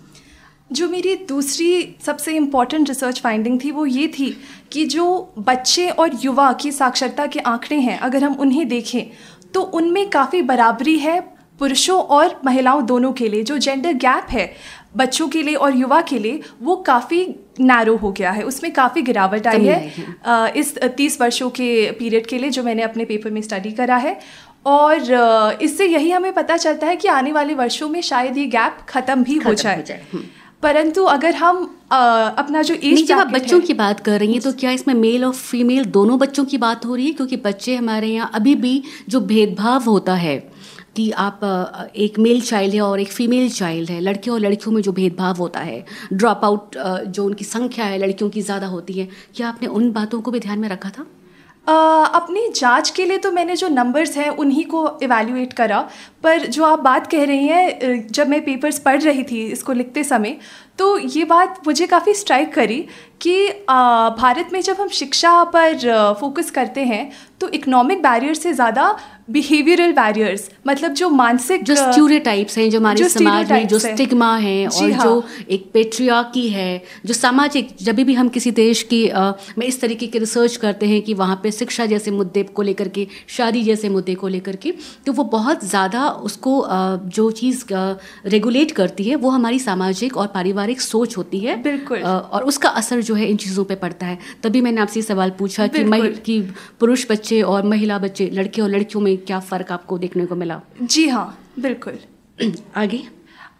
जो 0.72 0.88
मेरी 0.88 1.14
दूसरी 1.28 1.96
सबसे 2.06 2.36
इंपॉर्टेंट 2.36 2.88
रिसर्च 2.88 3.20
फाइंडिंग 3.20 3.60
थी 3.64 3.70
वो 3.70 3.86
ये 3.86 4.08
थी 4.08 4.36
कि 4.72 4.84
जो 4.84 5.34
बच्चे 5.38 5.88
और 5.90 6.18
युवा 6.24 6.52
की 6.52 6.72
साक्षरता 6.72 7.26
के 7.26 7.40
आंकड़े 7.40 7.80
हैं 7.80 7.98
अगर 7.98 8.24
हम 8.24 8.34
उन्हें 8.34 8.68
देखें 8.68 9.02
तो 9.54 9.60
उनमें 9.60 10.08
काफ़ी 10.10 10.42
बराबरी 10.42 10.98
है 10.98 11.35
पुरुषों 11.58 12.00
और 12.00 12.40
महिलाओं 12.44 12.84
दोनों 12.86 13.12
के 13.12 13.28
लिए 13.28 13.42
जो 13.42 13.58
जेंडर 13.58 13.92
गैप 13.92 14.26
है 14.30 14.52
बच्चों 14.96 15.28
के 15.28 15.42
लिए 15.42 15.54
और 15.54 15.76
युवा 15.76 16.00
के 16.00 16.18
लिए 16.18 16.40
वो 16.62 16.76
काफ़ी 16.76 17.26
नैरो 17.60 17.96
हो 17.96 18.10
गया 18.12 18.30
है। 18.30 18.42
उसमें 18.42 18.72
काफ़ी 18.72 19.02
गिरावट 19.02 19.46
आई 19.46 19.64
है। 19.64 20.52
इस 20.56 20.76
तीस 20.96 21.20
वर्षों 21.20 21.50
के 21.50 21.90
पीरियड 21.90 22.26
के 22.26 22.38
लिए 22.38 22.50
जो 22.50 22.62
मैंने 22.62 22.82
अपने 22.82 23.04
पेपर 23.04 23.30
में 23.30 23.40
स्टडी 23.42 23.72
करा 23.72 23.96
है। 23.96 24.18
और 24.66 25.58
इससे 25.62 25.86
यही 25.86 26.10
हमें 26.10 26.32
पता 26.32 26.56
चलता 26.56 26.86
है 26.86 26.96
कि 26.96 27.08
आने 27.08 27.32
वाले 27.32 27.54
वर्षों 27.54 27.88
में 27.88 28.00
शायद 28.02 28.38
ये 28.38 28.46
गैप 28.46 28.78
ख़त्म 28.88 29.24
भी 29.24 29.36
हो 29.36 29.54
जाए, 29.54 29.76
हो 29.76 29.82
जाए। 29.82 30.02
हम्म। 30.12 30.24
परंतु 30.62 31.04
अगर 31.04 31.34
हम 31.34 31.72
आ, 31.92 31.98
अपना 32.28 32.62
जो 32.62 32.74
एज 32.74 33.06
जब 33.06 33.18
आप 33.18 33.26
बच्चों 33.26 33.60
की 33.60 33.74
बात 33.74 34.00
कर 34.00 34.18
रही 34.20 34.32
हैं 34.32 34.40
तो 34.42 34.52
क्या 34.52 34.70
इसमें 34.70 34.94
मेल 34.94 35.24
और 35.24 35.32
फीमेल 35.32 35.84
दोनों 35.92 36.18
बच्चों 36.18 36.44
की 36.44 36.58
बात 36.58 36.86
हो 36.86 36.94
रही 36.94 37.06
है? 37.06 37.12
क्योंकि 37.12 37.36
बच्चे 37.36 37.76
हमारे 37.76 38.08
यहाँ 38.08 38.30
अभी 38.34 38.54
भी 38.56 38.82
जो 39.08 39.20
भेदभाव 39.22 39.84
होता 39.84 40.14
है 40.14 40.38
कि 40.96 41.10
आप 41.20 41.40
एक 41.96 42.18
मेल 42.18 42.40
चाइल्ड 42.42 42.74
है 42.74 42.80
और 42.82 43.00
एक 43.00 43.12
फीमेल 43.12 43.50
चाइल्ड 43.52 43.90
है। 43.90 44.00
लड़के 44.00 44.30
और 44.30 44.40
लड़कियों 44.40 44.74
में 44.74 44.80
जो 44.82 44.92
भेदभाव 44.92 45.36
होता 45.38 45.60
है 45.62 45.84
ड्रॉप 46.12 46.44
आउट 46.44 46.76
जो 47.08 47.24
उनकी 47.24 47.44
संख्या 47.46 47.84
है, 47.84 47.98
लड़कियों 47.98 48.30
की 48.30 48.42
ज़्यादा 48.42 48.66
होती 48.68 48.92
है, 48.92 49.08
क्या 49.36 49.48
आपने 49.48 49.68
उन 49.70 49.92
बातों 49.92 50.20
को 50.20 50.30
भी 50.30 50.40
ध्यान 50.40 50.58
में 50.58 50.68
रखा 50.68 50.90
था? 50.90 51.06
अपनी 51.66 52.48
जाँच 52.56 52.90
के 52.90 53.04
लिए 53.04 53.18
तो 53.18 53.30
मैंने 53.32 53.54
जो 53.56 53.68
नंबर्स 53.68 54.16
हैं, 54.16 54.28
उन्हीं 54.30 54.64
को 54.64 54.98
इवैल्यूएट 55.02 55.52
करा। 55.52 55.80
पर 56.22 56.46
जो 56.46 56.64
आप 56.64 56.80
बात 56.80 57.06
कह 57.06 57.24
रही 57.24 57.46
हैं 57.46 58.06
जब 58.08 58.28
मैं 58.28 58.40
पेपर्स 58.44 58.78
पढ़ 58.78 59.00
रही 59.02 59.22
थी 59.22 59.40
इसको 59.46 59.72
लिखते 59.72 60.04
समय 60.04 60.36
तो 60.78 60.96
ये 60.98 61.24
बात 61.24 61.60
मुझे 61.66 61.86
काफ़ी 61.86 62.14
स्ट्राइक 62.14 62.52
करी 62.54 62.80
कि 63.22 63.48
भारत 63.68 64.48
में 64.52 64.60
जब 64.60 64.80
हम 64.80 64.88
शिक्षा 64.94 65.42
पर 65.46 66.14
फोकस 66.20 66.50
करते 66.50 66.84
हैं 66.84 67.10
तो 67.40 67.48
इकोनॉमिक 67.50 68.02
बैरियर 68.02 68.34
से 68.34 68.52
ज़्यादा 68.52 68.96
बिहेवियरल 69.28 69.92
बैरियर्स 69.92 70.48
मतलब 70.66 70.92
जो 70.92 71.08
मानसिक 71.10 71.62
जो 71.64 71.74
स्ट्यूरियोटाइप्स 71.74 72.58
हैं 72.58 72.68
जो 72.70 72.78
हमारे 72.78 73.08
समाज 73.08 73.52
में 73.52 73.66
जो 73.68 73.78
स्टिग्मा 73.78 74.36
है 74.36 74.66
और 74.66 74.90
हाँ. 74.92 75.04
जो 75.04 75.24
एक 75.50 75.70
पेट्रियाकी 75.74 76.48
है 76.48 76.82
जो 77.06 77.14
सामाजिक 77.14 77.68
जब 77.82 78.00
भी 78.02 78.14
हम 78.14 78.28
किसी 78.28 78.50
देश 78.50 78.82
की 78.82 79.08
आ, 79.08 79.32
में 79.58 79.66
इस 79.66 79.80
तरीके 79.80 80.06
की 80.06 80.18
रिसर्च 80.18 80.56
करते 80.56 80.86
हैं 80.86 81.00
कि 81.02 81.14
वहाँ 81.14 81.40
पे 81.42 81.50
शिक्षा 81.52 81.86
जैसे 81.86 82.10
मुद्दे 82.10 82.42
को 82.42 82.62
लेकर 82.62 82.88
के 82.88 83.06
शादी 83.28 83.62
जैसे 83.62 83.88
मुद्दे 83.88 84.14
को 84.14 84.28
लेकर 84.28 84.56
के 84.56 84.72
तो 85.06 85.12
वो 85.12 85.24
बहुत 85.32 85.64
ज़्यादा 85.64 86.08
उसको 86.08 86.60
आ, 86.60 86.96
जो 86.96 87.30
चीज़ 87.32 87.64
रेगुलेट 88.26 88.70
करती 88.72 89.04
है 89.04 89.16
वो 89.16 89.30
हमारी 89.30 89.58
सामाजिक 89.58 90.16
और 90.16 90.26
पारिवारिक 90.26 90.80
सोच 90.80 91.16
होती 91.16 91.38
है। 91.38 91.60
बिल्कुल। 91.62 92.02
आ, 92.02 92.10
और 92.10 92.44
उसका 92.44 92.68
असर 92.80 93.00
जो 93.00 93.14
है 93.14 93.26
इन 93.26 93.36
चीज़ों 93.36 93.64
पर 93.64 93.74
पड़ता 93.76 94.06
है। 94.06 94.18
तभी 94.42 94.60
मैंने 94.60 94.80
आपसे 94.80 95.02
सवाल 95.02 95.30
पूछा 95.38 95.66
कि 95.66 95.84
कि 96.26 96.40
पुरुष 96.80 97.06
बच्चे 97.10 97.40
और 97.42 97.66
महिला 97.66 97.98
बच्चे 97.98 98.30
लड़के 98.32 98.62
और 98.62 98.70
लड़कियों 98.70 99.02
में 99.02 99.15
क्या 99.16 99.40
फ़र्क 99.40 99.72
आपको 99.72 99.98
देखने 99.98 100.26
को 100.26 100.36
मिला? 100.36 100.60
जी 100.82 101.08
हाँ 101.08 101.26
बिल्कुल। 101.58 101.98
आगे? 102.76 103.02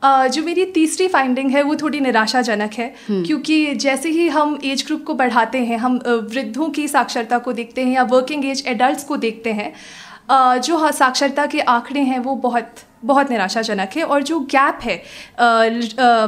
Uh, 0.04 0.26
जो 0.28 0.42
मेरी 0.42 0.64
तीसरी 0.64 1.06
फाइंडिंग 1.08 1.50
है 1.50 1.62
वो 1.62 1.74
थोड़ी 1.76 2.00
निराशाजनक 2.00 2.74
है 2.74 2.88
हम्म। 3.08 3.24
क्योंकि 3.24 3.74
जैसे 3.74 4.08
ही 4.08 4.26
हम 4.28 4.58
एज 4.64 4.84
ग्रुप 4.86 5.04
को 5.04 5.14
बढ़ाते 5.14 5.58
हैं 5.58 5.78
हम 5.78 5.98
वृद्धों 6.06 6.68
की 6.70 6.86
साक्षरता 6.88 7.38
को 7.38 7.52
देखते 7.52 7.84
हैं 7.84 7.92
या 7.92 8.02
वर्किंग 8.02 8.44
एज 8.44 8.62
एडल्ट्स 8.66 9.04
को 9.04 9.16
देखते 9.16 9.52
हैं 9.52 9.72
uh, 10.30 10.58
जो 10.58 10.90
साक्षरता 10.92 11.46
के 11.46 11.60
आंकड़े 11.60 12.00
हैं 12.00 12.18
वो 12.18 12.34
बहुत 12.34 12.84
बहुत 13.06 13.30
निराशाजनक 13.30 13.96
है 13.96 14.02
और 14.04 14.22
जो 14.22 14.38
गैप 14.52 14.78
है 14.82 14.96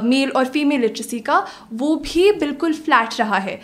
मेल 0.05 0.31
और 0.31 0.45
फीमेल 0.47 0.81
लिटरेसी 0.81 1.21
का, 1.21 1.45
वो 1.73 1.95
भी 1.97 2.31
बिल्कुल 2.35 2.75
फ्लैट 2.75 3.19
रहा 3.19 3.39
है। 3.39 3.61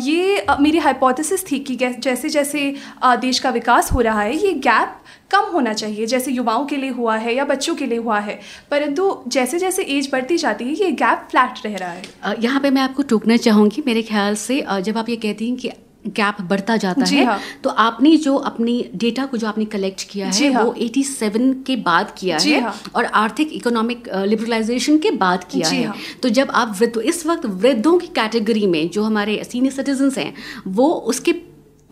ये 0.00 0.46
मेरी 0.60 0.78
हाइपोथेसिस 0.78 1.50
थी 1.50 1.58
कि 1.60 1.76
जैसे 1.76 2.28
जैसे 2.28 2.74
देश 3.04 3.38
का 3.38 3.50
विकास 3.50 3.92
हो 3.92 4.00
रहा 4.00 4.20
है, 4.20 4.36
ये 4.36 4.52
गैप 4.52 4.98
कम 5.30 5.44
होना 5.52 5.72
चाहिए, 5.72 6.06
जैसे 6.06 6.32
युवाओं 6.32 6.64
के 6.66 6.76
लिए 6.76 6.90
हुआ 6.90 7.16
है 7.16 7.34
या 7.34 7.44
बच्चों 7.44 7.74
के 7.74 7.86
लिए 7.86 7.98
हुआ 7.98 8.18
है। 8.20 8.38
परंतु 8.70 9.16
जैसे 9.28 9.58
जैसे 9.58 9.82
एज 9.90 10.08
बढ़ती 10.12 10.36
जाती 10.38 10.64
है, 10.64 10.74
ये 10.74 10.90
गैप 10.92 11.26
फ्लैट 11.30 11.66
रह 11.66 11.76
रहा 11.76 11.90
है। 11.90 12.36
यहाँ 12.40 12.60
पे 12.60 12.70
मैं 12.70 12.82
आपको 12.82 13.02
टूकना 13.04 13.36
चाहूँगी, 13.38 13.82
मेरे 13.86 14.02
ख्याल 14.02 14.34
से 14.36 14.64
जब 14.80 14.98
आप 14.98 15.08
ये 15.08 15.16
कहती 15.16 15.48
हैं 15.48 15.56
कि 15.56 15.72
गैप 16.08 16.40
बढ़ता 16.40 16.76
जाता 16.76 17.04
है 17.04 17.24
हाँ। 17.24 17.38
तो 17.64 17.70
आपने 17.70 18.16
जो 18.16 18.36
अपनी 18.36 18.74
डेटा 18.94 19.26
को 19.26 19.36
जो 19.36 19.46
आपने 19.46 19.64
कलेक्ट 19.64 20.06
किया 20.10 20.28
है 20.28 20.52
हाँ। 20.52 20.64
वो 20.64 20.74
87 20.80 21.64
के 21.66 21.76
बाद 21.76 22.14
किया 22.18 22.38
है 22.38 22.60
हाँ। 22.60 22.74
और 22.94 23.04
आर्थिक 23.04 23.52
इकोनॉमिक 23.52 24.08
लिबरलाइजेशन 24.26 24.98
के 24.98 25.10
बाद 25.10 25.44
किया 25.44 25.68
है 25.68 25.84
हाँ। 25.84 25.96
तो 26.22 26.28
जब 26.28 26.50
आप 26.50 26.76
वृद्ध 26.80 26.96
इस 26.98 27.26
वक्त 27.26 27.46
वृद्धों 27.46 27.98
की 27.98 28.06
कैटेगरी 28.06 28.66
में 28.66 28.88
जो 28.90 29.02
हमारे 29.02 29.42
सीनियर 29.44 29.72
सिटीजन 29.72 30.10
हैं 30.18 30.32
वो 30.66 30.92
उसके 30.92 31.32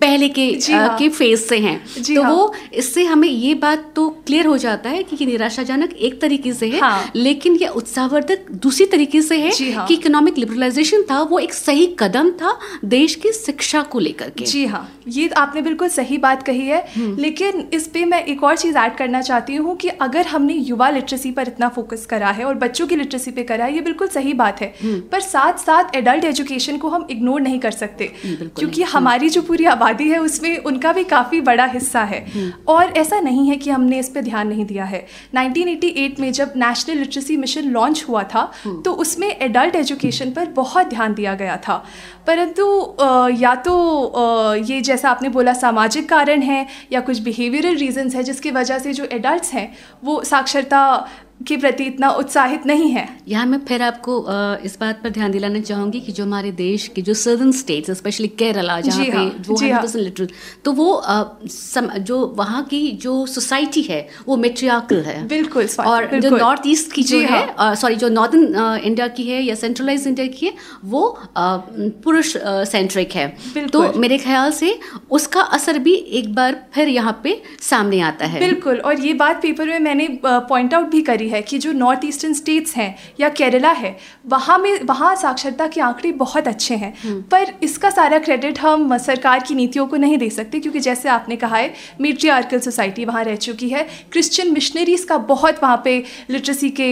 पहले 0.00 0.28
के 0.28 0.42
हाँ। 0.64 0.96
के 0.98 1.08
फ़ेज़ 1.08 1.40
से 1.40 1.58
हैं 1.58 1.78
तो 2.06 2.22
हाँ। 2.22 2.32
वो 2.32 2.52
इससे 2.74 3.04
हमें 3.04 3.28
ये 3.28 3.52
बात 3.56 3.92
तो 3.96 4.08
क्लियर 4.26 4.46
हो 4.46 4.56
जाता 4.58 4.90
है 4.90 5.02
कि 5.02 5.16
ये 5.16 5.26
निराशाजनक 5.26 5.92
एक 5.98 6.20
तरीके 6.20 6.52
से 6.52 6.68
है 6.70 6.80
हाँ। 6.80 7.12
लेकिन 7.16 7.56
ये 7.56 7.68
उत्साहवर्धक 7.74 8.50
दूसरी 8.62 8.86
तरीके 8.86 9.22
से 9.22 9.38
है 9.38 9.72
हाँ। 9.72 9.86
कि 9.86 9.94
इकोनॉमिक 9.94 10.38
लिबरलाइजेशन 10.38 11.02
था 11.10 11.20
वो 11.24 11.38
एक 11.38 11.54
सही 11.54 11.86
कदम 11.98 12.30
था 12.32 12.58
देश 12.86 13.14
की 13.14 13.32
शिक्षा 13.34 13.82
को 13.84 13.98
लेकर 14.00 14.30
के 14.30 14.44
जी 14.44 14.64
हाँ 14.66 14.88
ये 15.08 15.28
आपने 15.36 15.62
बिल्कुल 15.62 15.88
सही 15.90 16.18
बात 16.18 16.42
कही 16.42 16.66
है 16.66 16.84
हम्म। 16.88 17.16
लेकिन 17.18 17.68
इस 17.74 17.86
पे 17.88 18.04
मैं 18.04 18.22
एक 18.24 18.44
और 18.44 18.56
चीज़ 18.56 18.76
ऐड 18.78 18.96
करना 18.96 19.22
चाहती 19.22 19.56
हूँ 19.56 19.76
कि 19.76 19.88
अगर 20.00 20.26
हमने 20.26 20.54
युवा 20.54 20.90
लिटरेसी 20.90 21.30
पर 21.30 21.48
इतना 21.48 21.68
फोकस 21.70 22.06
करा 22.06 22.30
है 22.30 22.44
और 22.44 22.54
बच्चों 22.58 22.86
की 22.86 22.96
लिटरेसी 22.96 23.30
पे 23.30 23.42
करा 23.44 23.64
है 23.64 23.74
ये 23.74 23.80
बिल्कुल 23.82 24.08
सही 24.10 24.32
बात 24.34 24.60
है 24.60 24.72
हम्म। 24.82 25.00
पर 25.08 25.20
साथ 25.22 25.58
साथ 25.60 25.96
एडल्ट 25.96 26.24
एजुकेशन 26.24 26.78
को 26.78 26.88
हम 26.88 27.06
इग्नोर 27.10 27.40
नहीं 27.40 27.58
कर 27.58 27.70
सकते 27.72 28.12
क्योंकि 28.24 28.82
हमारी 28.90 29.28
जो 29.30 29.42
पूरी 29.44 29.64
आबादी 29.66 29.83
है 29.86 30.18
उसमें 30.18 30.56
उनका 30.58 30.92
भी 30.92 31.04
काफ़ी 31.04 31.40
बड़ा 31.40 31.64
हिस्सा 31.66 32.02
है 32.04 32.24
हम्म। 32.26 32.52
और 32.68 32.92
ऐसा 32.96 33.20
नहीं 33.20 33.48
है 33.48 33.56
कि 33.56 33.70
हमने 33.70 33.98
इस 33.98 34.08
पर 34.08 34.20
ध्यान 34.20 34.48
नहीं 34.48 34.64
दिया 34.64 34.84
है 34.84 35.04
1988 35.36 36.20
में 36.20 36.32
जब 36.32 36.52
नेशनल 36.56 36.98
लिटरेसी 36.98 37.36
मिशन 37.36 37.70
लॉन्च 37.70 38.04
हुआ 38.08 38.22
था 38.24 38.50
हम्म। 38.64 38.82
तो 38.82 38.92
उसमें 38.94 39.28
एडल्ट 39.28 39.76
एजुकेशन 39.76 40.30
पर 40.30 40.46
बहुत 40.54 40.86
ध्यान 40.86 41.14
दिया 41.14 41.34
गया 41.34 41.56
था 41.68 41.82
परंतु 42.26 42.64
या 43.38 43.54
तो 43.64 43.74
ये 44.56 44.80
जैसा 44.80 45.10
आपने 45.10 45.28
बोला 45.28 45.52
सामाजिक 45.54 46.08
कारण 46.08 46.42
है 46.42 46.66
या 46.92 47.00
कुछ 47.00 47.18
बिहेवियरल 47.20 47.76
रीजंस 47.76 48.14
है 48.14 48.22
जिसकी 48.22 48.50
वजह 48.50 48.78
से 48.78 48.92
जो 48.92 49.04
एडल्ट 49.12 49.52
हैं 49.52 49.72
वो 50.04 50.22
साक्षरता 50.24 50.84
के 51.40 51.56
प्रति 51.56 51.84
इतना 51.84 52.08
उत्साहित 52.12 52.66
नहीं 52.66 52.88
है। 52.90 53.08
यहाँ 53.28 53.46
मैं 53.46 53.58
फिर 53.68 53.82
आपको 53.82 54.12
इस 54.64 54.76
बात 54.80 55.00
पर 55.02 55.10
ध्यान 55.10 55.30
दिलाना 55.32 55.60
चाहूँगी 55.60 56.00
कि 56.00 56.12
जो 56.12 56.24
हमारे 56.24 56.50
देश 56.54 56.86
के 56.88 57.02
जो 57.02 57.14
सर्दन 57.14 57.50
स्टेट्स 57.52 57.90
स्पेशली 57.98 58.28
केरला 58.38 58.80
जहाँ 58.80 59.04
पे 59.04 59.10
हाँ, 59.10 59.24
वो 59.48 59.56
जी 59.56 59.70
हाँ। 59.70 59.82
लिटरल 59.94 60.28
तो 60.64 60.72
वो 60.72 61.02
सम, 61.04 61.88
जो 61.90 62.26
वहाँ 62.36 62.62
की 62.64 62.90
जो 63.02 63.14
सोसाइटी 63.26 63.82
है 63.82 64.00
वो 64.26 64.36
मेट्रियाकल 64.36 65.00
है। 65.02 65.26
बिल्कुल 65.28 65.66
और 65.86 66.18
जो 66.20 66.30
नॉर्थ 66.36 66.62
ईस्ट 66.66 66.92
की 66.92 67.02
जो 67.02 67.18
है 67.20 67.42
हाँ। 67.58 67.74
सॉरी 67.74 67.96
जो 67.96 68.08
नॉर्दर्न 68.10 68.80
इंडिया 68.84 69.08
की 69.08 69.24
है 69.24 69.42
या 69.42 69.54
सेंट्रलाइज 69.56 70.06
इंडिया 70.08 70.26
की 70.28 70.46
है 70.46 70.52
वो 70.84 71.02
पुरुष 71.38 72.36
सेंट्रिक 72.68 73.12
है। 73.12 73.26
तो 73.68 73.82
मेरे 73.96 74.18
ख्याल 74.18 74.52
से 74.52 74.78
उसका 75.10 75.40
असर 75.58 75.78
भी 75.78 75.94
एक 75.94 76.34
बार 76.34 76.60
फिर 76.74 76.88
यहाँ 76.88 77.20
पे 77.24 77.40
सामने 77.62 78.00
आता 78.02 78.26
है। 78.26 78.40
बिल्कुल 78.40 78.78
और 78.78 79.00
ये 79.00 79.12
बात 79.16 79.42
पेपर 79.42 79.68
में 79.68 79.78
मैंने 79.80 80.08
पॉइंट 80.24 80.74
आउट 80.74 80.90
भी 80.90 81.02
करी 81.02 81.23
है 81.28 81.42
कि 81.42 81.58
जो 81.58 81.72
नॉर्थ 81.74 82.04
ईस्टर्न 82.04 82.32
स्टेट्स 82.34 82.74
हैं 82.76 82.94
या 83.20 83.28
केरला 83.30 83.70
है 83.72 83.96
वहाँ 84.26 84.58
में 84.58 84.82
वहाँ 84.84 85.14
साक्षरता 85.16 85.66
के 85.68 85.80
आंकड़े 85.80 86.12
बहुत 86.14 86.48
अच्छे 86.48 86.74
हैं। 86.76 86.92
हम्म। 87.02 87.20
पर 87.30 87.52
इसका 87.62 87.90
सारा 87.90 88.18
क्रेडिट 88.18 88.58
हम 88.60 88.96
सरकार 88.98 89.42
की 89.42 89.54
नीतियों 89.54 89.86
को 89.86 89.96
नहीं 89.96 90.18
दे 90.18 90.28
सकते 90.30 90.60
क्योंकि 90.60 90.80
जैसे 90.80 91.08
आपने 91.08 91.36
कहा 91.36 91.56
है 91.56 91.72
मेट्रियार्कल 92.00 92.60
सोसाइटी 92.60 93.04
वहाँ 93.04 93.24
रह 93.24 93.36
चुकी 93.38 93.68
है। 93.68 93.86
क्रिश्चियन 94.12 94.52
मिशनरीज 94.52 95.04
का 95.04 95.18
बहुत 95.28 95.62
वहाँ 95.62 95.80
पे 95.84 95.96
लिटरेसी 96.30 96.70
के 96.72 96.88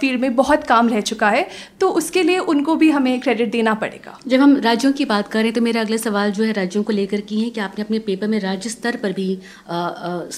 फ़ील्ड 0.00 0.20
में 0.20 0.34
बहुत 0.36 0.64
काम 0.64 0.88
रह 0.88 1.00
चुका 1.02 1.30
है। 1.30 1.46
तो 1.80 1.88
उसके 1.92 2.22
लिए 2.22 2.38
उनको 2.48 2.76
भी 2.76 2.90
हमें 2.90 3.20
क्रेडिट 3.20 3.50
देना 3.50 3.74
पड़ेगा। 3.76 4.18
जब 4.28 4.40
हम 4.40 4.56
राज्यों 4.62 4.92
की 4.92 5.04
बात 5.06 5.28
करें 5.28 5.52
तो 5.52 5.60
मेरा 5.60 5.80
अगला 5.80 5.96
सवाल 5.98 6.32
जो 6.32 6.44
है 6.44 6.52
राज्यों 6.52 6.82
को 6.82 6.92
लेकर 6.92 7.20
की 7.22 7.40
है 7.40 7.48
कि 7.50 7.60
आपने 7.60 7.84
अपने 7.84 7.98
पेपर 8.00 8.28
में 8.28 8.38
राज्य 8.40 8.70
स्तर 8.70 8.96
पर 8.96 9.12
भी 9.12 9.28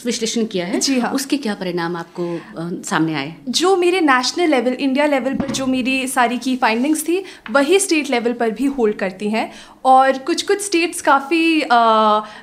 विश्लेषण 0.07 0.45
किया 0.47 0.67
है। 0.67 0.81
जी 0.81 0.99
हाँ। 1.01 1.11
उसके 1.13 1.37
क्या 1.39 1.55
परिणाम 1.55 1.97
आपको 1.97 2.27
सामने 2.85 3.15
आए? 3.15 3.24
जो 3.49 3.77
मेरे 3.77 4.01
नेशनल 4.01 4.49
लेवल 4.49 4.73
इंडिया 4.73 5.07
लेवल 5.07 5.35
पर 5.35 5.51
जो 5.51 5.67
मेरी 5.67 6.07
सारी 6.09 6.39
की 6.39 6.57
फाइंडिंग्स 6.57 7.03
थी, 7.03 7.23
वही 7.51 7.79
स्टेट 7.79 8.11
लेवल 8.11 8.33
पर 8.33 8.51
भी 8.51 8.65
होल्ड 8.67 8.97
करती 8.97 9.29
हैं। 9.31 9.51
और 9.85 10.19
कुछ 10.19 10.43
कुछ 10.43 10.61
स्टेट्स 10.63 11.01
काफ़ी 11.01 11.61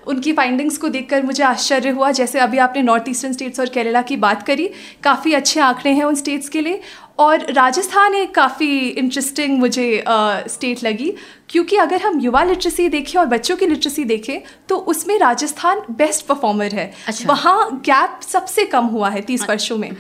उनकी 0.08 0.34
फाइंडिंग्स 0.34 0.78
को 0.78 0.90
देखकर 0.90 1.24
मुझे 1.24 1.44
आश्चर्य 1.44 1.90
हुआ। 1.90 2.12
जैसे 2.12 2.40
अभी 2.40 2.58
आपने 2.58 2.82
नॉर्थ 2.82 3.10
ईस्टर्न 3.10 3.34
स्टेट्स 3.34 3.60
और 3.60 3.70
केरला 3.70 4.02
की 4.02 4.16
बात 4.18 4.44
करी, 4.44 4.70
काफ़ी 5.04 5.34
अच्छे 5.34 5.60
आंकड़े 5.60 5.92
हैं 5.92 6.04
उन 6.04 6.16
स्टेट्स 6.16 6.50
के 6.50 6.62
लिए। 6.62 6.82
और 7.20 7.46
राजस्थान 7.52 8.14
एक 8.16 8.34
काफ़ी 8.36 8.78
इंटरेस्टिंग 8.88 9.58
मुझे 9.60 10.04
स्टेट 10.48 10.84
लगी। 10.84 11.14
क्योंकि 11.52 11.76
अगर 11.76 12.02
हम 12.02 12.20
युवा 12.20 12.44
लिटरेसी 12.44 12.90
देखें 12.90 13.20
और 13.20 13.26
बच्चों 13.26 13.56
की 13.58 13.68
लिटरेसी 13.68 14.04
देखें 14.04 14.42
तो 14.70 14.76
उसमें 14.78 15.20
राजस्थान 15.20 15.80
बेस्ट 15.92 16.26
परफॉर्मर 16.26 16.66
है। 16.66 16.94
अच्छा। 17.08 17.26
वहाँ 17.30 17.82
गैप 17.86 18.20
सबसे 18.22 18.66
कम 18.66 18.86
हुआ 18.86 19.10
है 19.10 19.22
तीस 19.22 19.46
वर्षों 19.50 19.78
में। 19.78 19.92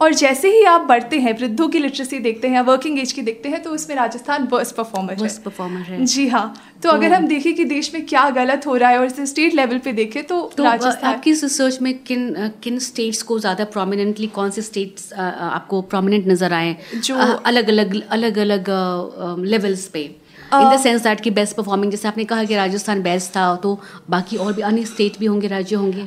और 0.00 0.14
जैसे 0.14 0.50
ही 0.50 0.64
आप 0.64 0.80
बढ़ते 0.80 1.18
हैं 1.18 1.38
वृद्धों 1.38 1.68
की 1.68 1.78
लिटरेसी 1.78 2.18
देखते 2.18 2.48
हैं 2.48 2.60
वर्किंग 2.60 2.98
एज 2.98 3.12
की 3.12 3.22
देखते 3.22 3.48
हैं 3.48 3.62
तो 3.62 3.70
उसमें 3.70 3.96
राजस्थान 3.96 4.48
वर्स्ट 4.52 4.74
परफॉर्मर 4.74 5.14
है। 5.14 5.28
परफॉर्मर 5.44 5.80
है। 5.80 6.04
जी 6.04 6.28
हाँ। 6.28 6.62
तो 6.82 6.88
अगर 6.88 7.12
हम 7.12 7.26
देखें 7.26 7.54
कि 7.54 7.64
देश 7.64 7.94
में 7.94 8.06
क्या 8.06 8.30
गलत 8.30 8.66
हो 8.66 8.76
रहा 8.76 8.90
है 8.90 8.98
और 8.98 9.06
इसे 9.06 9.26
स्टेट 9.26 9.54
लेवल 9.54 9.78
पे 9.78 9.92
देखें 9.92 10.22
तो, 10.24 10.52
तो 10.56 10.64
राजस्थान 10.64 11.14
आपकी 11.14 11.30
इस 11.30 11.42
रिसर्च 11.42 11.78
में 11.82 11.98
किन 11.98 12.50
किन 12.62 12.78
स्टेट्स 12.78 13.22
को 13.22 13.38
ज़्यादा 13.38 13.64
प्रोमिनेंटली 13.64 14.26
कौन 14.26 14.50
से 14.50 14.62
स्टेट्स 14.62 15.12
आपको 15.12 15.82
प्रोमिनेंट 15.82 16.26
नज़र 16.28 16.52
आए 16.52 16.76
जो- 16.94 17.18
अलग 17.46 17.68
अलग 17.68 18.02
अलग 18.10 18.38
अलग 18.38 18.64
लेवल्स 19.44 19.86
पे? 19.86 20.27
इन 20.54 20.70
द 20.70 20.78
सेंस 20.80 21.02
दैट 21.02 21.20
कि 21.20 21.30
बेस्ट 21.30 21.56
परफॉर्मिंग 21.56 21.90
जैसे 21.90 22.08
आपने 22.08 22.24
कहा 22.24 22.44
कि 22.44 22.54
राजस्थान 22.56 23.02
बेस्ट 23.02 23.30
था 23.30 23.54
तो 23.62 23.78
बाकी 24.10 24.36
और 24.36 24.52
भी 24.52 24.62
अन्य 24.62 24.84
स्टेट 24.86 25.18
भी 25.18 25.26
होंगे 25.26 25.48
राज्य 25.48 25.76
होंगे? 25.76 26.06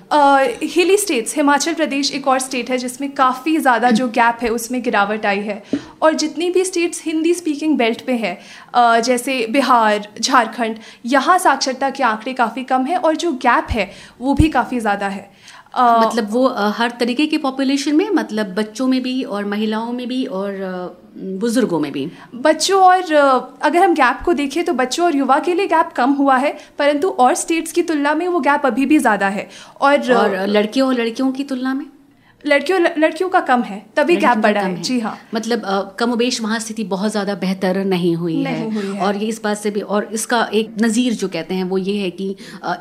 हिली 0.66 0.98
स्टेट्स 0.98 1.36
हिमाचल 1.36 1.74
प्रदेश 1.74 2.12
एक 2.12 2.28
और 2.28 2.40
स्टेट 2.40 2.70
है 2.70 2.78
जिसमें 2.78 3.10
काफ़ी 3.16 3.58
ज़्यादा 3.58 3.92
जो 3.92 4.08
गैप 4.10 4.38
है 4.42 4.50
उसमें 4.50 4.82
गिरावट 4.84 5.26
आई 5.26 5.40
है। 5.42 5.62
और 6.02 6.14
जितनी 6.16 6.50
भी 6.50 6.64
स्टेट्स 6.66 7.04
हिंदी 7.06 7.34
स्पीकिंग 7.34 7.78
बेल्ट 7.78 8.06
पे 8.06 8.14
है 8.14 8.34
अ, 8.74 9.00
जैसे 9.00 9.46
बिहार 9.50 10.08
झारखंड 10.22 10.80
यहाँ 11.06 11.38
साक्षरता 11.40 11.90
के 11.90 12.04
आंकड़े 12.04 12.34
काफ़ी 12.34 12.64
कम 12.64 12.86
है 12.86 12.98
और 12.98 13.16
जो 13.16 13.32
गैप 13.44 13.68
है 13.72 13.90
वो 14.22 14.34
भी 14.34 14.50
काफ़ी 14.50 14.80
ज़्यादा 14.80 15.08
है। 15.08 15.30
अ, 15.74 15.84
मतलब 16.02 16.32
वो 16.32 16.48
हर 16.78 16.92
तरीके 17.00 17.26
के 17.28 17.38
पॉपुलेशन 17.38 17.96
में 17.96 18.10
मतलब 18.10 18.54
बच्चों 18.56 18.88
में 18.88 19.02
भी 19.04 19.22
और 19.26 19.46
महिलाओं 19.46 19.92
में 19.94 20.08
भी 20.08 20.24
और 20.26 20.98
बुज़ुर्गों 21.16 21.80
में 21.80 21.92
भी। 21.92 22.06
बच्चों 22.36 22.82
और 22.82 23.14
अगर 23.62 23.80
हम 23.80 23.94
गैप 23.94 24.22
को 24.26 24.34
देखें 24.34 24.64
तो 24.66 24.74
बच्चों 24.74 25.06
और 25.06 25.16
युवा 25.16 25.40
के 25.40 25.54
लिए 25.54 25.68
गैप 25.68 25.92
कम 25.96 26.12
हुआ 26.14 26.38
है 26.38 26.58
परंतु 26.80 27.10
और 27.20 27.34
स्टेट्स 27.36 27.72
की 27.72 27.82
तुलना 27.84 28.14
में 28.14 28.28
वो 28.28 28.40
गैप 28.40 28.66
अभी 28.66 28.86
भी 28.86 28.98
ज़्यादा 29.00 29.28
है। 29.30 29.48
और, 29.82 30.12
और 30.14 30.46
लड़कियों 30.48 30.88
और 30.88 30.96
लड़कियों 30.96 31.32
की 31.32 31.44
तुलना 31.44 31.74
में? 31.74 31.86
लड़कियों 32.46 32.80
लड़कियों 32.98 33.30
का 33.30 33.40
कम 33.40 33.62
है 33.62 33.86
तभी 33.96 34.16
गैप 34.16 34.38
बढ़ा 34.38 34.62
है 34.62 34.82
जी 34.82 35.00
हाँ 35.00 35.18
मतलब 35.34 35.96
कमोबेश 36.00 36.42
वहाँ 36.42 36.60
स्थिति 36.60 36.84
बहुत 36.84 37.12
ज़्यादा 37.12 37.36
बेहतर 37.36 37.84
नहीं 37.86 38.16
हुई 38.16 38.44
नहीं 38.44 38.72
हुई 38.72 38.86
है 38.86 38.94
है। 38.94 39.02
और 39.02 39.16
ये 39.16 39.28
इस 39.28 39.42
बात 39.44 39.58
से 39.58 39.72
भी 39.72 39.82
और 39.82 40.10
इसका 40.14 40.50
एक 40.54 40.76
नज़ीर 40.82 41.14
जो 41.14 41.28
कहते 41.28 41.56
हैं 41.56 41.64
वो 41.64 41.78
ये 41.78 41.98
है 41.98 42.10
कि 42.12 42.36